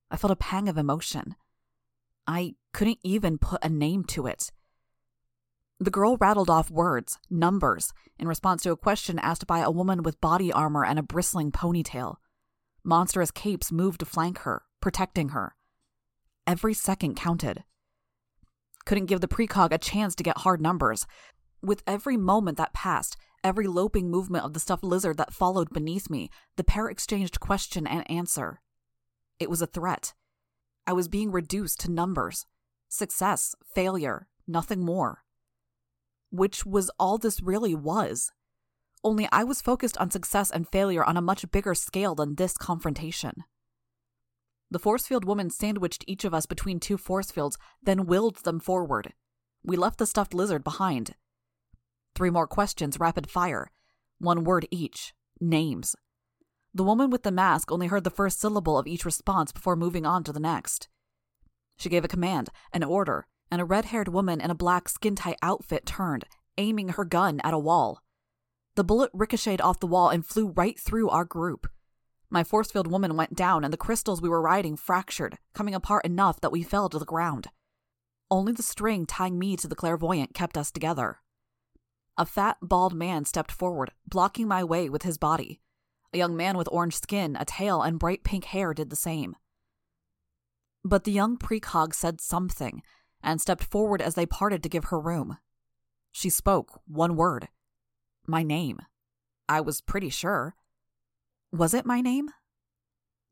[0.09, 1.35] I felt a pang of emotion.
[2.27, 4.51] I couldn't even put a name to it.
[5.79, 10.03] The girl rattled off words, numbers, in response to a question asked by a woman
[10.03, 12.17] with body armor and a bristling ponytail.
[12.83, 15.55] Monstrous capes moved to flank her, protecting her.
[16.47, 17.63] Every second counted.
[18.85, 21.05] Couldn't give the precog a chance to get hard numbers.
[21.61, 26.09] With every moment that passed, every loping movement of the stuffed lizard that followed beneath
[26.09, 28.61] me, the pair exchanged question and answer.
[29.39, 30.13] It was a threat.
[30.87, 32.45] I was being reduced to numbers
[32.89, 35.23] success, failure, nothing more.
[36.29, 38.31] Which was all this really was.
[39.03, 42.55] Only I was focused on success and failure on a much bigger scale than this
[42.55, 43.43] confrontation.
[44.69, 48.59] The force field woman sandwiched each of us between two force fields, then willed them
[48.59, 49.13] forward.
[49.63, 51.15] We left the stuffed lizard behind.
[52.15, 53.71] Three more questions, rapid fire.
[54.19, 55.13] One word each.
[55.39, 55.95] Names.
[56.73, 60.05] The woman with the mask only heard the first syllable of each response before moving
[60.05, 60.87] on to the next.
[61.77, 65.15] She gave a command, an order, and a red haired woman in a black skin
[65.15, 66.25] tight outfit turned,
[66.57, 68.01] aiming her gun at a wall.
[68.75, 71.67] The bullet ricocheted off the wall and flew right through our group.
[72.29, 76.05] My force field woman went down, and the crystals we were riding fractured, coming apart
[76.05, 77.47] enough that we fell to the ground.
[78.29, 81.17] Only the string tying me to the clairvoyant kept us together.
[82.17, 85.59] A fat, bald man stepped forward, blocking my way with his body.
[86.13, 89.35] A young man with orange skin, a tail, and bright pink hair did the same.
[90.85, 92.81] But the young precog said something
[93.21, 95.37] and stepped forward as they parted to give her room.
[96.13, 97.49] She spoke one word
[98.27, 98.79] my name.
[99.49, 100.55] I was pretty sure.
[101.51, 102.29] Was it my name?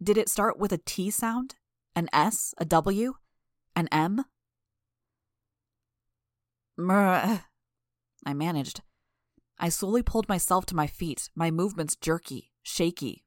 [0.02, 1.56] Did it start with a T sound?
[1.96, 2.54] An S?
[2.58, 3.16] A W?
[3.76, 4.26] An M?
[8.26, 8.82] I managed.
[9.58, 13.26] I slowly pulled myself to my feet, my movements jerky, shaky.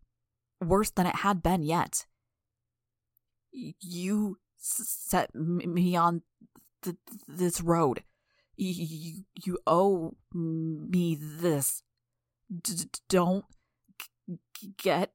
[0.60, 2.06] Worse than it had been yet.
[3.52, 6.22] You set me on
[6.82, 6.96] th-
[7.28, 8.02] this road.
[8.64, 11.82] You, you owe me this.
[12.50, 13.44] D- don't
[14.28, 15.12] g- get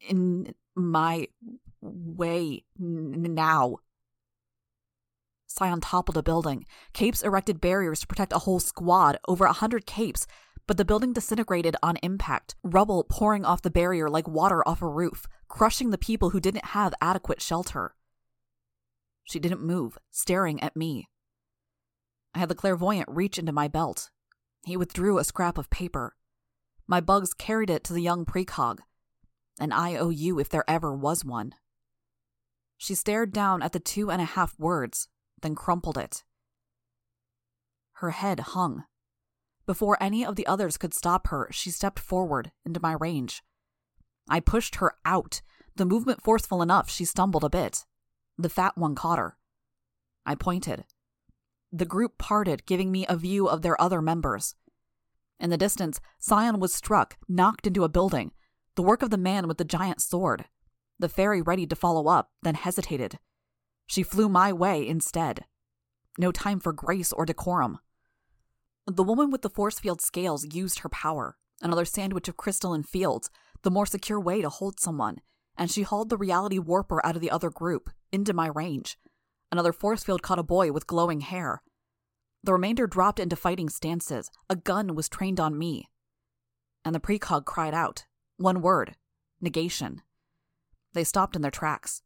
[0.00, 1.28] in my
[1.80, 3.78] way n- now.
[5.46, 6.64] Scion toppled a building.
[6.92, 10.26] Capes erected barriers to protect a whole squad, over a hundred capes,
[10.66, 14.88] but the building disintegrated on impact, rubble pouring off the barrier like water off a
[14.88, 17.94] roof, crushing the people who didn't have adequate shelter.
[19.24, 21.08] She didn't move, staring at me.
[22.34, 24.10] I had the clairvoyant reach into my belt.
[24.64, 26.16] He withdrew a scrap of paper.
[26.86, 28.80] My bugs carried it to the young precog,
[29.58, 31.54] an IOU if there ever was one.
[32.76, 35.08] She stared down at the two and a half words,
[35.40, 36.24] then crumpled it.
[37.98, 38.84] Her head hung.
[39.66, 43.42] Before any of the others could stop her, she stepped forward into my range.
[44.28, 45.40] I pushed her out,
[45.76, 47.84] the movement forceful enough she stumbled a bit.
[48.36, 49.38] The fat one caught her.
[50.26, 50.84] I pointed.
[51.76, 54.54] The group parted, giving me a view of their other members.
[55.40, 58.30] In the distance, Scion was struck, knocked into a building,
[58.76, 60.44] the work of the man with the giant sword.
[61.00, 63.18] The fairy readied to follow up, then hesitated.
[63.88, 65.46] She flew my way instead.
[66.16, 67.80] No time for grace or decorum.
[68.86, 73.30] The woman with the force field scales used her power, another sandwich of crystalline fields,
[73.62, 75.18] the more secure way to hold someone,
[75.58, 78.96] and she hauled the reality warper out of the other group, into my range.
[79.54, 81.62] Another force field caught a boy with glowing hair.
[82.42, 84.28] The remainder dropped into fighting stances.
[84.50, 85.88] A gun was trained on me.
[86.84, 88.04] And the precog cried out.
[88.36, 88.96] One word
[89.40, 90.02] negation.
[90.92, 92.02] They stopped in their tracks.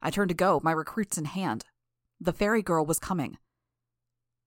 [0.00, 1.64] I turned to go, my recruits in hand.
[2.20, 3.38] The fairy girl was coming.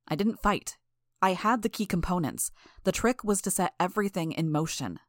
[0.08, 0.78] I didn't fight.
[1.22, 2.50] I had the key components.
[2.86, 5.02] The trick was to set everything in motion.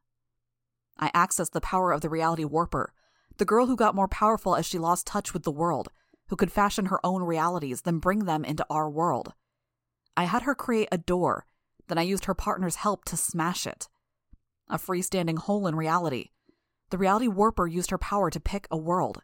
[0.99, 2.91] I accessed the power of the reality warper,
[3.37, 5.87] the girl who got more powerful as she lost touch with the world,
[6.33, 9.33] who could fashion her own realities, then bring them into our world.
[10.17, 11.45] I had her create a door,
[11.89, 13.87] then I used her partner's help to smash it.
[14.67, 16.31] A freestanding hole in reality.
[16.89, 19.21] The reality warper used her power to pick a world.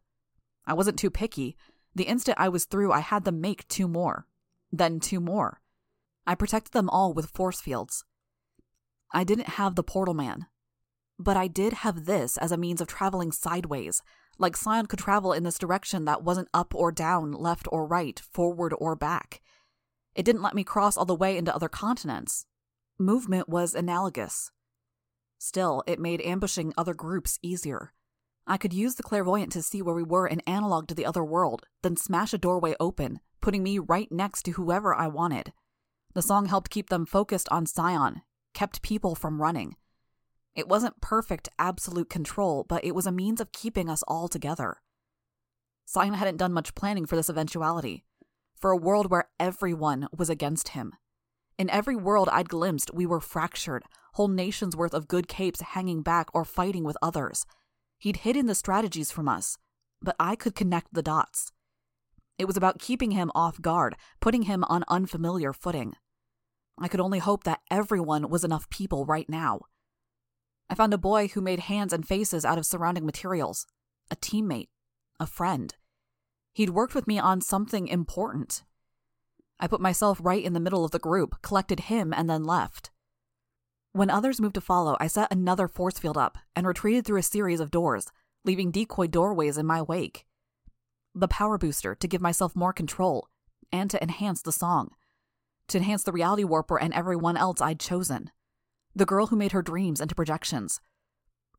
[0.68, 1.57] I wasn't too picky.
[1.95, 4.28] The instant I was through, I had them make two more.
[4.72, 5.62] Then two more.
[6.28, 8.05] I protected them all with force fields.
[9.12, 10.45] I didn't have the portal man.
[11.18, 14.03] But I did have this as a means of traveling sideways,
[14.40, 18.20] like Scion could travel in this direction that wasn't up or down, left or right,
[18.20, 19.42] forward or back.
[20.16, 22.46] It didn't let me cross all the way into other continents.
[22.98, 24.52] Movement was analogous.
[25.38, 27.94] Still, it made ambushing other groups easier.
[28.48, 31.24] I could use the clairvoyant to see where we were in analog to the other
[31.24, 35.54] world, then smash a doorway open, putting me right next to whoever I wanted.
[36.14, 38.22] The song helped keep them focused on Scion,
[38.54, 39.76] kept people from running.
[40.60, 44.82] It wasn't perfect, absolute control, but it was a means of keeping us all together.
[45.86, 48.03] Scion hadn't done much planning for this eventuality,
[48.57, 50.91] for a world where everyone was against him.
[51.57, 53.86] In every world I'd glimpsed, we were fractured,
[54.16, 57.45] whole nations worth of good capes hanging back or fighting with others.
[57.97, 59.57] He'd hidden the strategies from us,
[60.01, 61.53] but I could connect the dots.
[62.38, 65.93] It was about keeping him off guard, putting him on unfamiliar footing.
[66.78, 69.62] I could only hope that everyone was enough people right now.
[70.70, 73.66] I found a boy who made hands and faces out of surrounding materials,
[74.12, 74.70] a teammate,
[75.20, 75.76] a friend.
[76.54, 78.64] He'd worked with me on something important.
[79.60, 82.92] I put myself right in the middle of the group, collected him, and then left.
[83.92, 87.24] When others moved to follow, I set another force field up and retreated through a
[87.24, 88.08] series of doors,
[88.46, 90.26] leaving decoy doorways in my wake.
[91.16, 93.28] The power booster to give myself more control,
[93.72, 94.92] and to enhance the song,
[95.68, 98.32] to enhance the reality warper and everyone else I'd chosen.
[99.00, 100.82] The girl who made her dreams into projections.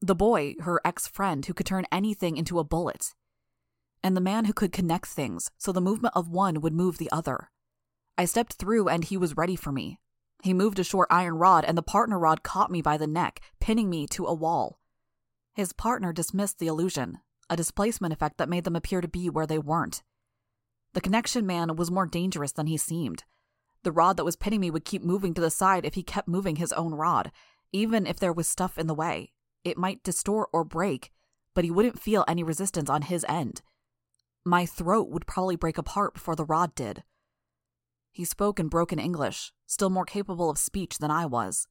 [0.03, 3.14] The boy, her ex friend, who could turn anything into a bullet.
[4.03, 7.11] And the man who could connect things so the movement of one would move the
[7.11, 7.51] other.
[8.18, 9.99] I stepped through and he was ready for me.
[10.43, 13.41] He moved a short iron rod, and the partner rod caught me by the neck,
[13.59, 14.78] pinning me to a wall.
[15.55, 19.47] His partner dismissed the illusion, a displacement effect that made them appear to be where
[19.47, 20.03] they weren't.
[20.93, 23.24] The connection man was more dangerous than he seemed.
[23.83, 26.28] The rod that was pinning me would keep moving to the side if he kept
[26.28, 27.33] moving his own rod,
[27.72, 29.33] even if there was stuff in the way.
[29.64, 31.11] It might distort or break,
[31.55, 33.62] but he wouldn't feel any resistance on his end.
[34.45, 37.05] My throat would probably break apart before the rod did.
[38.11, 41.66] He spoke in broken English, still more capable of speech than I was.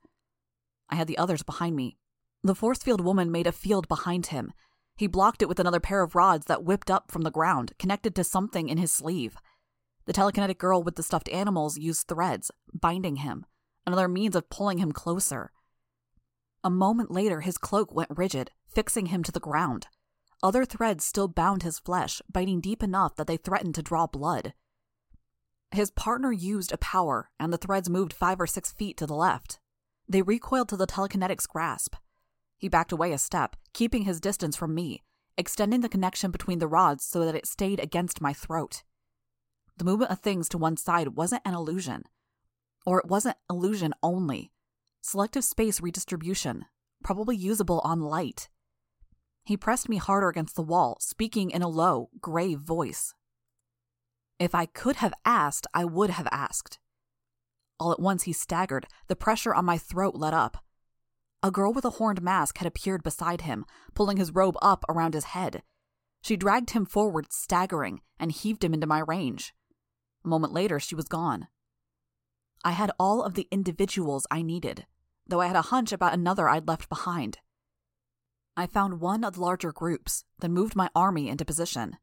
[0.90, 1.98] I had the others behind me.
[2.44, 4.54] The force field woman made a field behind him.
[4.96, 8.16] He blocked it with another pair of rods that whipped up from the ground, connected
[8.16, 9.38] to something in his sleeve.
[10.10, 13.46] The telekinetic girl with the stuffed animals used threads, binding him,
[13.86, 15.52] another means of pulling him closer.
[16.64, 19.86] A moment later, his cloak went rigid, fixing him to the ground.
[20.42, 24.56] Other threads still bound his flesh, biting deep enough that they threatened to draw blood.
[25.70, 29.14] His partner used a power, and the threads moved five or six feet to the
[29.14, 29.60] left.
[30.08, 31.94] They recoiled to the telekinetic's grasp.
[32.58, 35.04] He backed away a step, keeping his distance from me,
[35.38, 38.82] extending the connection between the rods so that it stayed against my throat.
[39.80, 42.04] The movement of things to one side wasn't an illusion.
[42.86, 44.52] Or it wasn't illusion only.
[45.02, 46.66] Selective space redistribution,
[47.02, 48.50] probably usable on light.
[49.46, 53.16] He pressed me harder against the wall, speaking in a low, grave voice.
[54.38, 56.78] If I could have asked, I would have asked.
[57.80, 60.58] All at once he staggered, the pressure on my throat let up.
[61.42, 65.14] A girl with a horned mask had appeared beside him, pulling his robe up around
[65.14, 65.64] his head.
[66.22, 69.54] She dragged him forward, staggering, and heaved him into my range.
[70.24, 71.48] A moment later, she was gone.
[72.64, 74.86] I had all of the individuals I needed,
[75.26, 77.40] though I had a hunch about another I'd left behind.
[78.58, 81.98] I found one of the larger groups, then moved my army into position.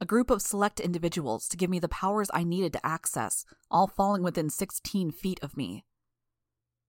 [0.00, 3.86] A group of select individuals to give me the powers I needed to access, all
[3.86, 5.84] falling within 16 feet of me.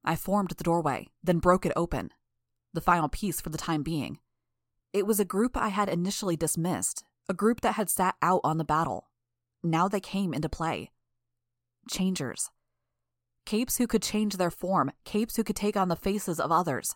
[0.04, 2.12] I formed the doorway, then broke it open.
[2.74, 4.20] The final piece for the time being.
[4.92, 8.58] It was a group I had initially dismissed, a group that had sat out on
[8.58, 9.08] the battle.
[9.66, 10.92] Now they came into play.
[11.90, 12.52] Changers.
[13.48, 16.96] Capes who could change their form, capes who could take on the faces of others.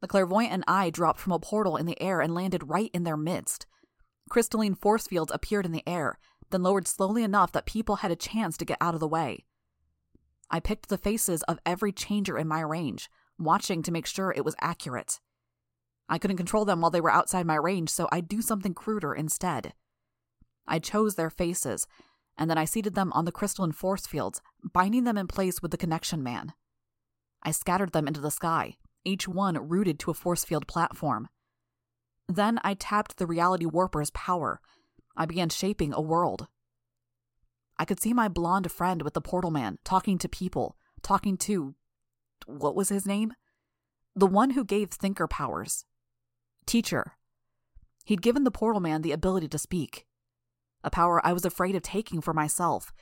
[0.00, 3.04] The clairvoyant and I dropped from a portal in the air and landed right in
[3.04, 3.66] their midst.
[4.28, 6.18] Crystalline force fields appeared in the air,
[6.50, 9.44] then lowered slowly enough that people had a chance to get out of the way.
[10.50, 13.08] I picked the faces of every changer in my range,
[13.38, 15.20] watching to make sure it was accurate.
[16.08, 19.14] I couldn't control them while they were outside my range, so I'd do something cruder
[19.14, 19.72] instead.
[20.66, 21.86] I chose their faces
[22.38, 24.40] and then I seated them on the crystalline force fields,
[24.72, 26.52] binding them in place with the connection man.
[27.42, 31.28] I scattered them into the sky, each one rooted to a force field platform.
[32.28, 34.60] Then I tapped the reality warper's power.
[35.16, 36.46] I began shaping a world.
[37.76, 41.74] I could see my blonde friend with the portal man talking to people, talking to.
[42.46, 43.32] What was his name?
[44.14, 45.84] The one who gave thinker powers.
[46.66, 47.14] Teacher.
[48.04, 50.07] He'd given the portal man the ability to speak
[50.84, 52.92] a power I was afraid of taking for myself,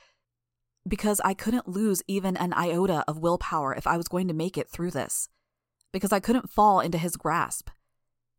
[0.87, 4.57] because I couldn't lose even an iota of willpower if I was going to make
[4.57, 5.29] it through this,
[5.91, 7.69] because I couldn't fall into his grasp,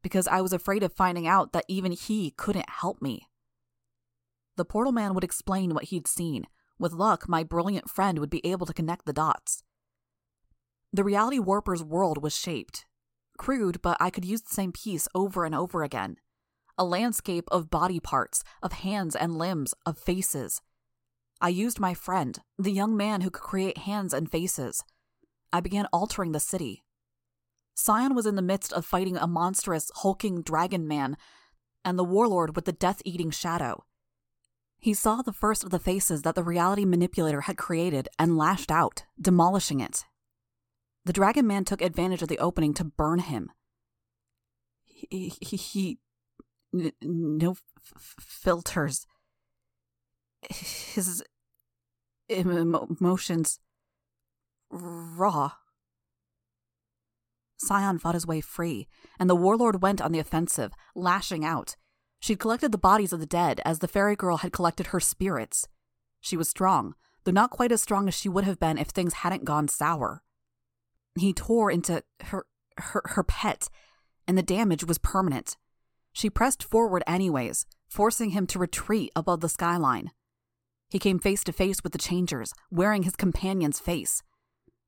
[0.02, 3.28] because I was afraid of finding out that even he couldn't help me.
[4.56, 6.46] The portal man would explain what he'd seen.
[6.78, 9.62] With luck, my brilliant friend would be able to connect the dots.
[10.92, 12.86] The reality warper's world was shaped.
[13.36, 16.16] Crude, but I could use the same piece over and over again
[16.78, 20.62] a landscape of body parts, of hands and limbs, of faces.
[21.40, 24.82] I used my friend, the young man who could create hands and faces.
[25.52, 26.84] I began altering the city.
[27.74, 31.16] Scion was in the midst of fighting a monstrous, hulking dragon man
[31.84, 33.84] and the warlord with the death eating shadow.
[34.78, 38.70] He saw the first of the faces that the reality manipulator had created and lashed
[38.70, 40.04] out, demolishing it.
[41.04, 43.50] The dragon man took advantage of the opening to burn him.
[44.84, 45.98] He, he, he
[46.74, 49.06] N- no f- filters.
[50.50, 51.22] His
[52.28, 53.60] emotions
[54.70, 55.52] raw.
[57.60, 58.86] Scion fought his way free,
[59.18, 61.76] and the warlord went on the offensive, lashing out.
[62.20, 65.66] She'd collected the bodies of the dead as the fairy girl had collected her spirits.
[66.20, 66.94] She was strong,
[67.24, 70.22] though not quite as strong as she would have been if things hadn't gone sour.
[71.18, 72.46] He tore into her
[72.78, 73.68] her, her pet,
[74.26, 75.56] and the damage was permanent.
[76.18, 80.10] She pressed forward anyways, forcing him to retreat above the skyline.
[80.90, 84.24] He came face to face with the changers, wearing his companion's face.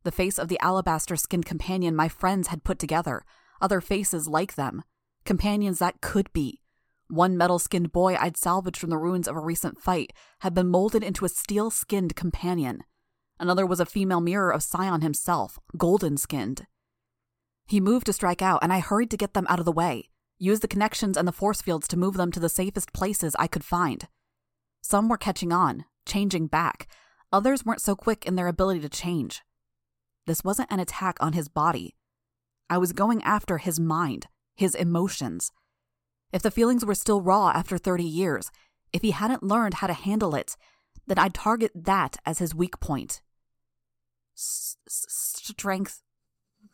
[0.02, 3.24] The face of the alabaster skinned companion my friends had put together,
[3.60, 4.82] other faces like them,
[5.24, 6.62] companions that could be.
[7.06, 10.66] One metal skinned boy I'd salvaged from the ruins of a recent fight had been
[10.66, 12.82] molded into a steel skinned companion.
[13.38, 16.66] Another was a female mirror of Scion himself, golden skinned.
[17.68, 20.09] He moved to strike out, and I hurried to get them out of the way
[20.40, 23.46] used the connections and the force fields to move them to the safest places I
[23.46, 24.08] could find.
[24.80, 26.88] Some were catching on, changing back.
[27.32, 29.42] Others weren't so quick in their ability to change.
[30.26, 31.94] This wasn't an attack on his body.
[32.68, 34.26] I was going after his mind,
[34.56, 35.52] his emotions.
[36.32, 38.50] If the feelings were still raw after 30 years,
[38.92, 40.56] if he hadn't learned how to handle it,
[41.06, 43.20] then I'd target that as his weak point.
[44.36, 46.02] S- strength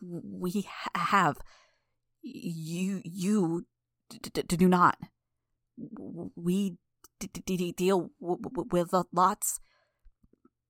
[0.02, 1.38] we have
[2.26, 3.66] you you
[4.10, 4.98] d- d- do not.
[6.34, 6.76] We
[7.20, 9.60] d- deal w- w- with lots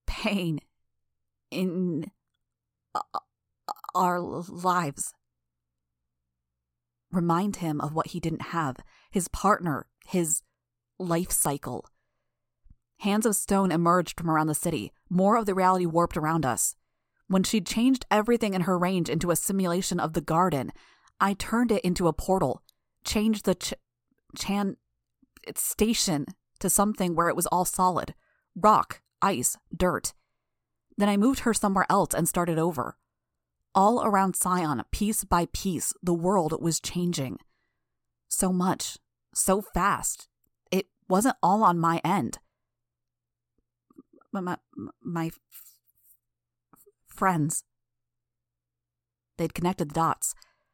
[0.05, 0.59] pain
[1.51, 2.11] in
[2.93, 3.19] uh, uh,
[3.95, 5.13] our lives.
[7.11, 8.77] Remind him of what he didn't have
[9.11, 10.41] his partner, his
[10.99, 11.85] life cycle.
[12.99, 16.75] Hands of stone emerged from around the city, more of the reality warped around us.
[17.27, 20.71] When she'd changed everything in her range into a simulation of the garden,
[21.19, 22.61] I turned it into a portal,
[23.03, 23.73] changed the ch-
[24.35, 24.77] chan
[25.55, 26.25] station
[26.59, 28.13] to something where it was all solid
[28.55, 30.13] rock, ice, dirt.
[30.97, 32.97] Then I moved her somewhere else and started over.
[33.75, 37.37] All around Scion, piece by piece, the world was changing.
[38.27, 38.97] So much,
[39.33, 40.27] so fast.
[40.71, 42.39] It wasn't all on my end.
[44.31, 44.57] My,
[45.03, 45.71] my, f-
[47.07, 47.63] friends.
[49.37, 50.33] They'd connected the dots.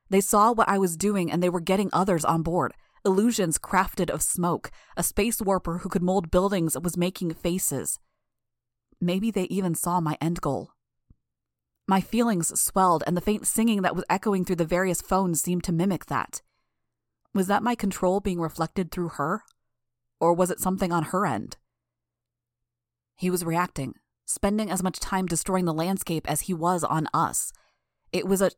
[0.09, 2.73] They saw what I was doing and they were getting others on board.
[3.05, 4.71] Illusions crafted of smoke.
[4.95, 7.99] A space warper who could mold buildings was making faces.
[9.01, 10.71] Maybe they even saw my end goal.
[11.85, 15.65] My feelings swelled, and the faint singing that was echoing through the various phones seemed
[15.65, 16.41] to mimic that.
[17.33, 19.43] Was that my control being reflected through her?
[20.21, 21.57] Or was it something on her end?
[23.17, 23.95] He was reacting,
[24.25, 27.51] spending as much time destroying the landscape as he was on us.
[28.13, 28.51] It was a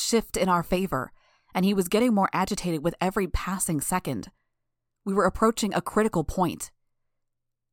[0.00, 1.12] shift in our favor,
[1.54, 4.28] and he was getting more agitated with every passing second.
[5.04, 6.70] We were approaching a critical point.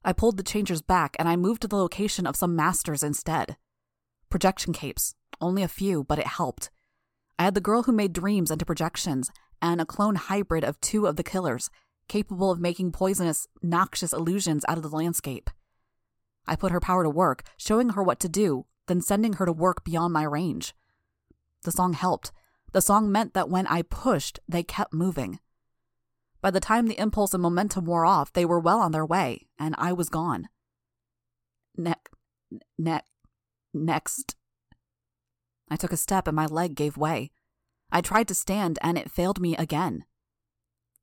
[0.03, 3.57] I pulled the changers back and I moved to the location of some masters instead.
[4.30, 6.69] Projection capes, only a few, but it helped.
[7.38, 11.07] I had the girl who made dreams into projections and a clone hybrid of two
[11.07, 11.69] of the killers,
[12.07, 15.49] capable of making poisonous, noxious illusions out of the landscape.
[16.47, 19.51] I put her power to work, showing her what to do, then sending her to
[19.51, 20.76] work beyond my range.
[21.66, 22.32] The song helped.
[22.74, 25.39] The song meant that when I pushed, they kept moving.
[26.41, 29.47] By the time the impulse and momentum wore off, they were well on their way,
[29.57, 30.47] and I was gone.
[31.76, 31.95] Ne-
[32.78, 33.01] ne-
[33.74, 34.36] next.
[35.72, 37.32] I took a step and my leg gave way.
[37.91, 40.05] I tried to stand and it failed me again.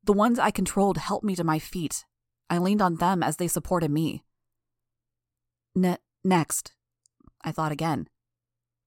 [0.05, 2.05] The ones I controlled helped me to my feet.
[2.49, 4.23] I leaned on them as they supported me.
[5.75, 6.73] Ne- next,
[7.43, 8.09] I thought again.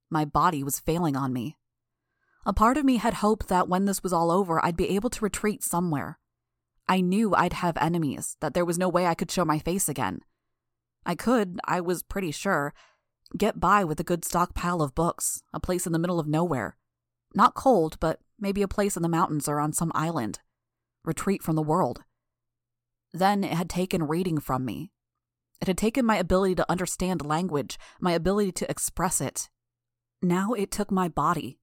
[0.09, 1.57] My body was failing on me.
[2.45, 5.09] A part of me had hoped that when this was all over, I'd be able
[5.09, 6.19] to retreat somewhere.
[6.87, 9.89] I knew I'd have enemies, that there was no way I could show my face
[9.89, 10.19] again.
[11.05, 12.73] I could, I was pretty sure,
[13.35, 16.77] get by with a good stockpile of books, a place in the middle of nowhere.
[17.33, 20.39] Not cold, but maybe a place in the mountains or on some island.
[21.03, 22.03] Retreat from the world.
[23.11, 24.91] Then it had taken reading from me,
[25.61, 29.49] it had taken my ability to understand language, my ability to express it.
[30.21, 31.59] Now it took my body.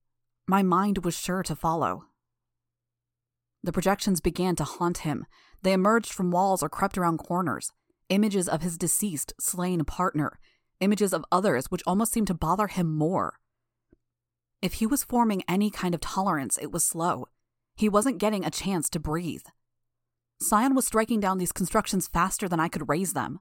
[0.47, 2.07] My mind was sure to follow.
[3.63, 5.27] The projections began to haunt him.
[5.63, 7.73] They emerged from walls or crept around corners.
[8.09, 10.39] Images of his deceased, slain partner.
[10.81, 13.39] Images of others which almost seemed to bother him more.
[14.61, 17.27] If he was forming any kind of tolerance, it was slow.
[17.77, 19.47] He wasn't getting a chance to breathe.
[20.41, 23.41] Scion was striking down these constructions faster than I could raise them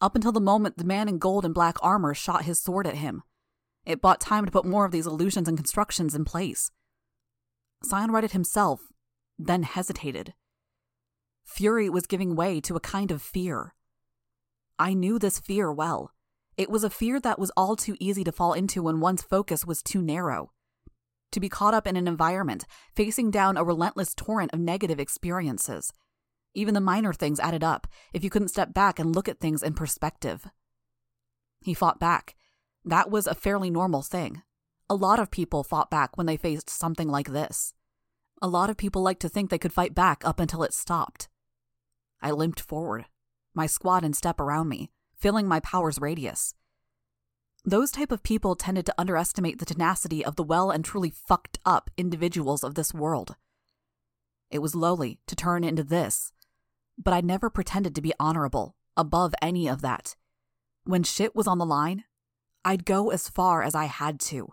[0.00, 2.96] up until the moment the man in gold and black armor shot his sword at
[2.96, 3.22] him.
[3.86, 6.70] It bought time to put more of these illusions and constructions in place.
[7.82, 8.80] Scion it himself,
[9.38, 10.34] then hesitated.
[11.44, 13.74] Fury was giving way to a kind of fear.
[14.78, 16.12] I knew this fear well.
[16.56, 19.66] It was a fear that was all too easy to fall into when one's focus
[19.66, 20.52] was too narrow.
[21.32, 22.64] To be caught up in an environment,
[22.94, 25.92] facing down a relentless torrent of negative experiences,
[26.54, 29.62] even the minor things added up if you couldn't step back and look at things
[29.62, 30.46] in perspective.
[31.60, 32.36] He fought back.
[32.84, 34.42] That was a fairly normal thing.
[34.90, 37.72] A lot of people fought back when they faced something like this.
[38.42, 41.28] A lot of people like to think they could fight back up until it stopped.
[42.20, 43.06] I limped forward,
[43.54, 46.54] my squad in step around me, filling my power's radius.
[47.64, 51.58] Those type of people tended to underestimate the tenacity of the well and truly fucked
[51.64, 53.36] up individuals of this world.
[54.50, 56.32] It was lowly to turn into this,
[56.98, 60.14] but I never pretended to be honorable, above any of that.
[60.84, 62.04] When shit was on the line,
[62.64, 64.52] I'd go as far as I had to.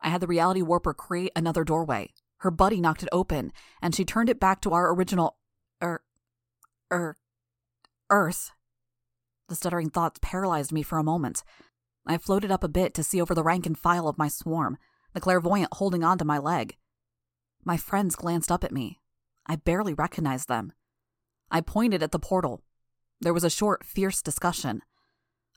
[0.00, 2.12] I had the reality warper create another doorway.
[2.38, 3.52] Her buddy knocked it open,
[3.82, 5.36] and she turned it back to our original.
[5.82, 6.02] Er.
[6.92, 7.16] Er.
[8.10, 8.52] Earth.
[9.48, 11.42] The stuttering thoughts paralyzed me for a moment.
[12.06, 14.78] I floated up a bit to see over the rank and file of my swarm,
[15.14, 16.76] the clairvoyant holding on to my leg.
[17.64, 19.00] My friends glanced up at me.
[19.46, 20.72] I barely recognized them.
[21.50, 22.62] I pointed at the portal.
[23.20, 24.82] There was a short, fierce discussion.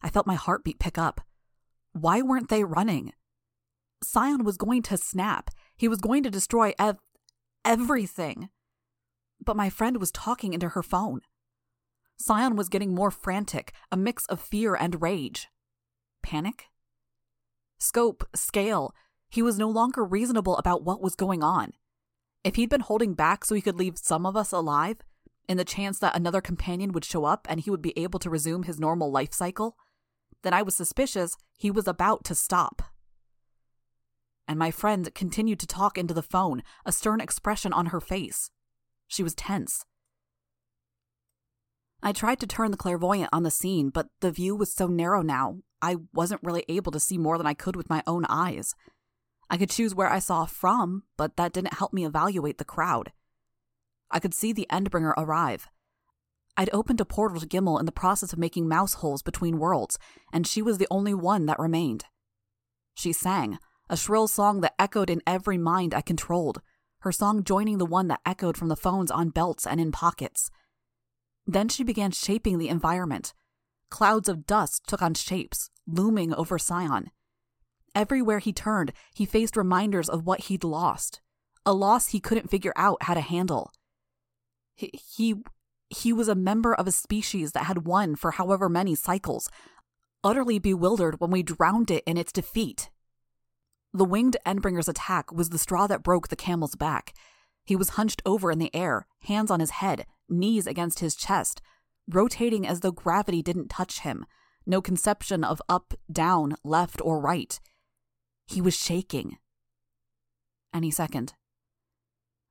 [0.01, 1.21] I felt my heartbeat pick up.
[1.93, 3.13] Why weren't they running?
[4.03, 5.51] Scion was going to snap.
[5.77, 6.99] He was going to destroy ev-
[7.63, 8.49] everything.
[9.43, 11.21] But my friend was talking into her phone.
[12.17, 15.47] Scion was getting more frantic, a mix of fear and rage.
[16.21, 16.65] Panic?
[17.79, 18.93] Scope, scale.
[19.29, 21.73] He was no longer reasonable about what was going on.
[22.43, 24.97] If he'd been holding back so he could leave some of us alive,
[25.47, 28.29] in the chance that another companion would show up and he would be able to
[28.29, 29.75] resume his normal life cycle,
[30.43, 32.81] then I was suspicious he was about to stop.
[34.47, 38.49] And my friend continued to talk into the phone, a stern expression on her face.
[39.07, 39.85] She was tense.
[42.03, 45.21] I tried to turn the clairvoyant on the scene, but the view was so narrow
[45.21, 48.75] now, I wasn't really able to see more than I could with my own eyes.
[49.49, 53.11] I could choose where I saw from, but that didn't help me evaluate the crowd.
[54.09, 55.69] I could see the Endbringer arrive.
[56.57, 59.97] I'd opened a portal to Gimel in the process of making mouse holes between worlds,
[60.33, 62.05] and she was the only one that remained.
[62.93, 63.57] She sang,
[63.89, 66.61] a shrill song that echoed in every mind I controlled,
[66.99, 70.51] her song joining the one that echoed from the phones on belts and in pockets.
[71.47, 73.33] Then she began shaping the environment.
[73.89, 77.11] Clouds of dust took on shapes, looming over Scion.
[77.93, 81.21] Everywhere he turned, he faced reminders of what he'd lost,
[81.65, 83.71] a loss he couldn't figure out how to handle.
[84.75, 85.35] He, he,
[85.91, 89.49] he was a member of a species that had won for however many cycles,
[90.23, 92.89] utterly bewildered when we drowned it in its defeat.
[93.93, 97.13] The winged Endbringer's attack was the straw that broke the camel's back.
[97.65, 101.61] He was hunched over in the air, hands on his head, knees against his chest,
[102.07, 104.25] rotating as though gravity didn't touch him,
[104.65, 107.59] no conception of up, down, left, or right.
[108.47, 109.37] He was shaking.
[110.73, 111.33] Any second.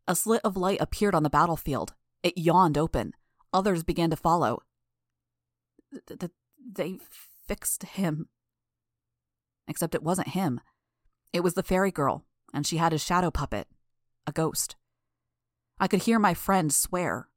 [0.07, 1.95] A slit of light appeared on the battlefield.
[2.23, 3.15] It yawned open.
[3.53, 4.63] Others began to follow.
[6.73, 6.99] They
[7.47, 8.29] fixed him.
[9.67, 10.61] Except it wasn't him.
[11.33, 13.69] It was the fairy girl, and she had a shadow puppet,
[14.27, 14.77] a ghost.
[15.79, 17.29] I could hear my friend swear.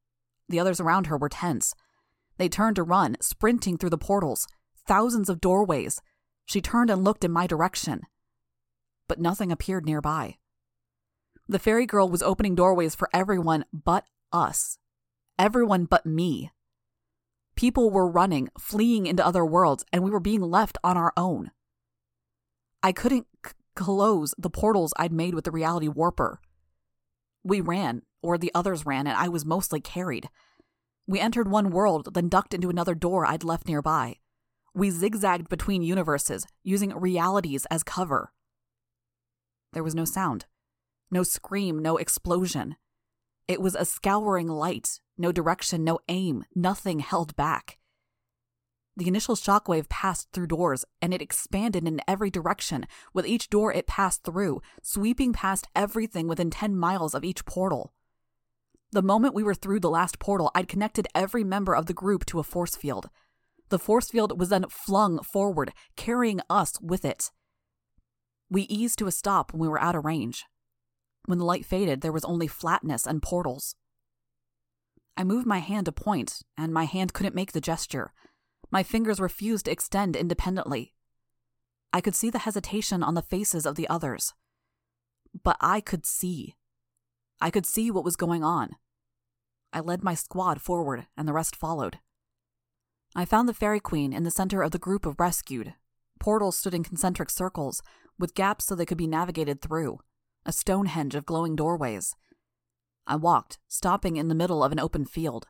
[0.48, 1.74] The others around her were tense.
[2.36, 4.46] They turned to run, sprinting through the portals,
[4.86, 6.00] thousands of doorways.
[6.44, 8.02] She turned and looked in my direction.
[9.08, 10.36] But nothing appeared nearby.
[11.48, 14.78] The fairy girl was opening doorways for everyone but us.
[15.38, 16.52] Everyone but me.
[17.56, 21.50] People were running, fleeing into other worlds, and we were being left on our own.
[22.82, 26.40] I couldn't c- close the portals I'd made with the reality warper.
[27.42, 30.28] We ran, or the others ran, and I was mostly carried.
[31.06, 34.18] We entered one world, then ducked into another door I'd left nearby.
[34.72, 38.32] We zigzagged between universes, using realities as cover.
[39.72, 40.46] There was no sound,
[41.10, 42.76] no scream, no explosion.
[43.48, 47.78] It was a scouring light, no direction, no aim, nothing held back.
[48.96, 53.72] The initial shockwave passed through doors, and it expanded in every direction, with each door
[53.72, 57.92] it passed through, sweeping past everything within 10 miles of each portal.
[58.92, 62.24] The moment we were through the last portal, I'd connected every member of the group
[62.26, 63.10] to a force field.
[63.68, 67.32] The force field was then flung forward, carrying us with it.
[68.48, 70.44] We eased to a stop when we were out of range.
[71.26, 73.74] When the light faded, there was only flatness and portals.
[75.16, 78.12] I moved my hand to point, and my hand couldn't make the gesture.
[78.70, 80.94] My fingers refused to extend independently.
[81.92, 84.34] I could see the hesitation on the faces of the others.
[85.44, 86.56] But I could see.
[87.40, 88.76] I could see what was going on.
[89.72, 91.98] I led my squad forward, and the rest followed.
[93.14, 95.74] I found the Fairy Queen in the center of the group of rescued.
[96.18, 97.82] Portals stood in concentric circles,
[98.18, 100.00] with gaps so they could be navigated through,
[100.44, 102.16] a Stonehenge of glowing doorways.
[103.06, 105.46] I walked, stopping in the middle of an open field.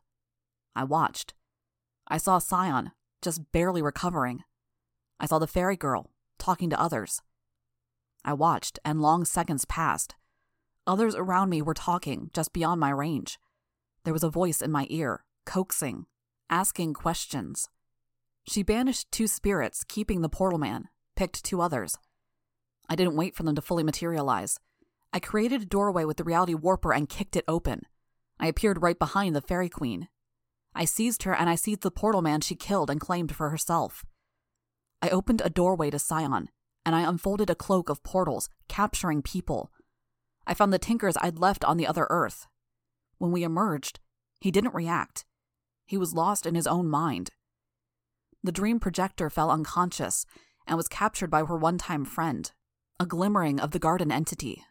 [0.74, 1.34] I watched.
[2.09, 2.90] I saw Scion,
[3.22, 4.42] just barely recovering.
[5.20, 7.22] I saw the fairy girl, talking to others.
[8.24, 10.16] I watched, and long seconds passed.
[10.86, 13.38] Others around me were talking, just beyond my range.
[14.05, 16.07] There was a voice in my ear, coaxing,
[16.50, 17.70] asking questions.
[18.46, 21.96] She banished two spirits, keeping the portal man, picked two others.
[22.88, 24.61] I didn't wait for them to fully materialize.
[25.14, 27.82] I created a doorway with the reality warper and kicked it open.
[28.40, 30.08] I appeared right behind the fairy queen.
[30.74, 34.04] I seized her and I seized the portal man she killed and claimed for herself.
[35.00, 36.48] I opened a doorway to Scion,
[36.84, 39.70] and I unfolded a cloak of portals, capturing people.
[40.48, 42.48] I found the Tinkers I'd left on the other Earth.
[43.18, 44.00] When we emerged,
[44.40, 45.24] he didn't react.
[45.86, 47.30] He was lost in his own mind.
[48.42, 50.26] The dream projector fell unconscious
[50.66, 52.50] and was captured by her one time friend,
[52.98, 54.64] a glimmering of the garden entity.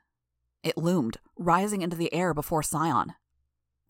[0.63, 3.13] It loomed, rising into the air before Scion.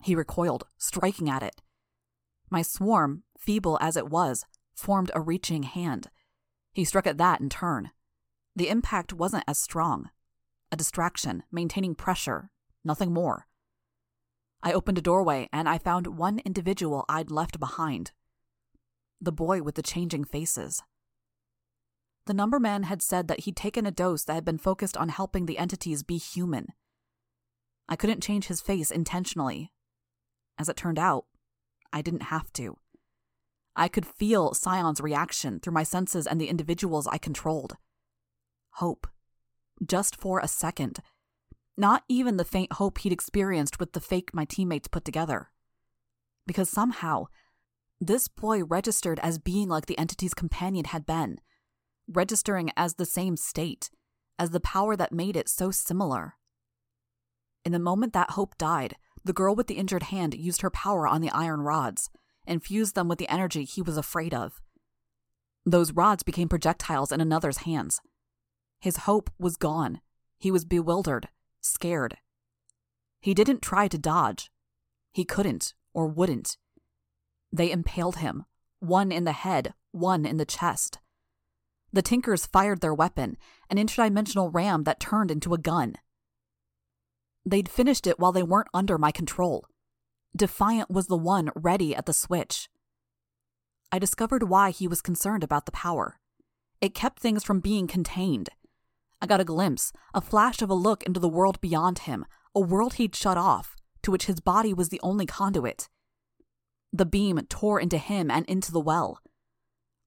[0.02, 1.62] He recoiled, striking at it.
[2.50, 4.44] My swarm, feeble as it was,
[4.74, 6.10] formed a reaching hand.
[6.72, 7.90] He struck at that in turn.
[8.56, 10.10] The impact wasn't as strong.
[10.72, 12.50] A distraction, maintaining pressure,
[12.84, 13.46] nothing more.
[14.62, 18.12] I opened a doorway and I found one individual I'd left behind
[19.20, 20.82] the boy with the changing faces.
[22.26, 25.10] The number man had said that he'd taken a dose that had been focused on
[25.10, 26.68] helping the entities be human.
[27.88, 29.72] I couldn't change his face intentionally.
[30.58, 31.26] As it turned out,
[31.92, 32.78] I didn't have to.
[33.76, 37.76] I could feel Scion's reaction through my senses and the individuals I controlled.
[38.74, 39.06] Hope.
[39.84, 41.00] Just for a second.
[41.76, 45.50] Not even the faint hope he'd experienced with the fake my teammates put together.
[46.46, 47.26] Because somehow,
[48.00, 51.40] this boy registered as being like the entity's companion had been,
[52.08, 53.90] registering as the same state,
[54.38, 56.34] as the power that made it so similar.
[57.64, 61.06] In the moment that hope died, the girl with the injured hand used her power
[61.06, 62.10] on the iron rods,
[62.46, 64.60] and fused them with the energy he was afraid of.
[65.64, 68.00] Those rods became projectiles in another's hands.
[68.80, 70.00] His hope was gone.
[70.36, 71.28] He was bewildered,
[71.62, 72.18] scared.
[73.20, 74.50] He didn't try to dodge.
[75.12, 76.58] He couldn't or wouldn't.
[77.50, 78.44] They impaled him,
[78.80, 80.98] one in the head, one in the chest.
[81.94, 83.36] The Tinkers fired their weapon,
[83.70, 85.94] an interdimensional ram that turned into a gun.
[87.46, 89.64] They'd finished it while they weren't under my control.
[90.34, 92.68] Defiant was the one ready at the switch.
[93.92, 96.18] I discovered why he was concerned about the power.
[96.80, 98.48] It kept things from being contained.
[99.22, 102.26] I got a glimpse, a flash of a look into the world beyond him,
[102.56, 105.88] a world he'd shut off, to which his body was the only conduit.
[106.92, 109.20] The beam tore into him and into the well.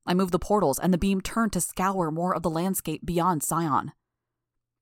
[0.08, 3.44] I moved the portals, and the beam turned to scour more of the landscape beyond
[3.44, 3.92] Scion.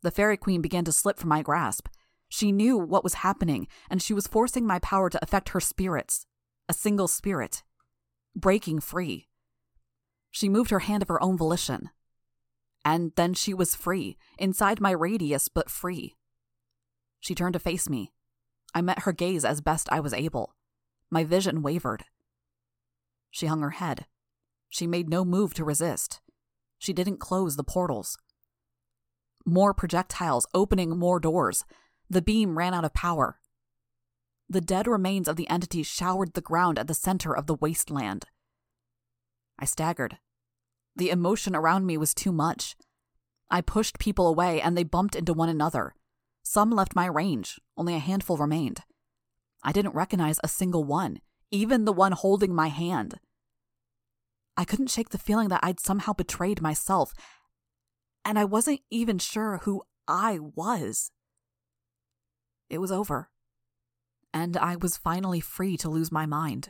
[0.04, 1.88] The Fairy Queen began to slip from my grasp.
[2.30, 6.28] She knew what was happening, and she was forcing my power to affect her spirits.
[6.70, 7.64] A single spirit.
[8.36, 9.28] Breaking free.
[10.30, 11.90] She moved her hand of her own volition.
[12.84, 16.16] And then she was free, inside my radius, but free.
[17.20, 18.12] She turned to face me.
[18.76, 20.56] I met her gaze as best I was able.
[21.10, 22.06] My vision wavered.
[23.32, 24.06] She hung her head.
[24.70, 26.22] She made no move to resist.
[26.78, 28.18] She didn't close the portals.
[29.46, 31.66] More projectiles opening more doors.
[32.10, 33.40] The beam ran out of power.
[34.50, 38.26] The dead remains of the entity showered the ground at the center of the wasteland.
[39.58, 40.18] I staggered.
[40.96, 42.76] The emotion around me was too much.
[43.50, 45.96] I pushed people away and they bumped into one another.
[46.44, 48.82] Some left my range, only a handful remained.
[49.64, 53.20] I didn't recognize a single one, even the one holding my hand.
[54.58, 57.14] I couldn't shake the feeling that I'd somehow betrayed myself,
[58.24, 61.12] and I wasn't even sure who I was.
[62.70, 63.30] It was over,
[64.34, 66.70] and I was finally free to lose my mind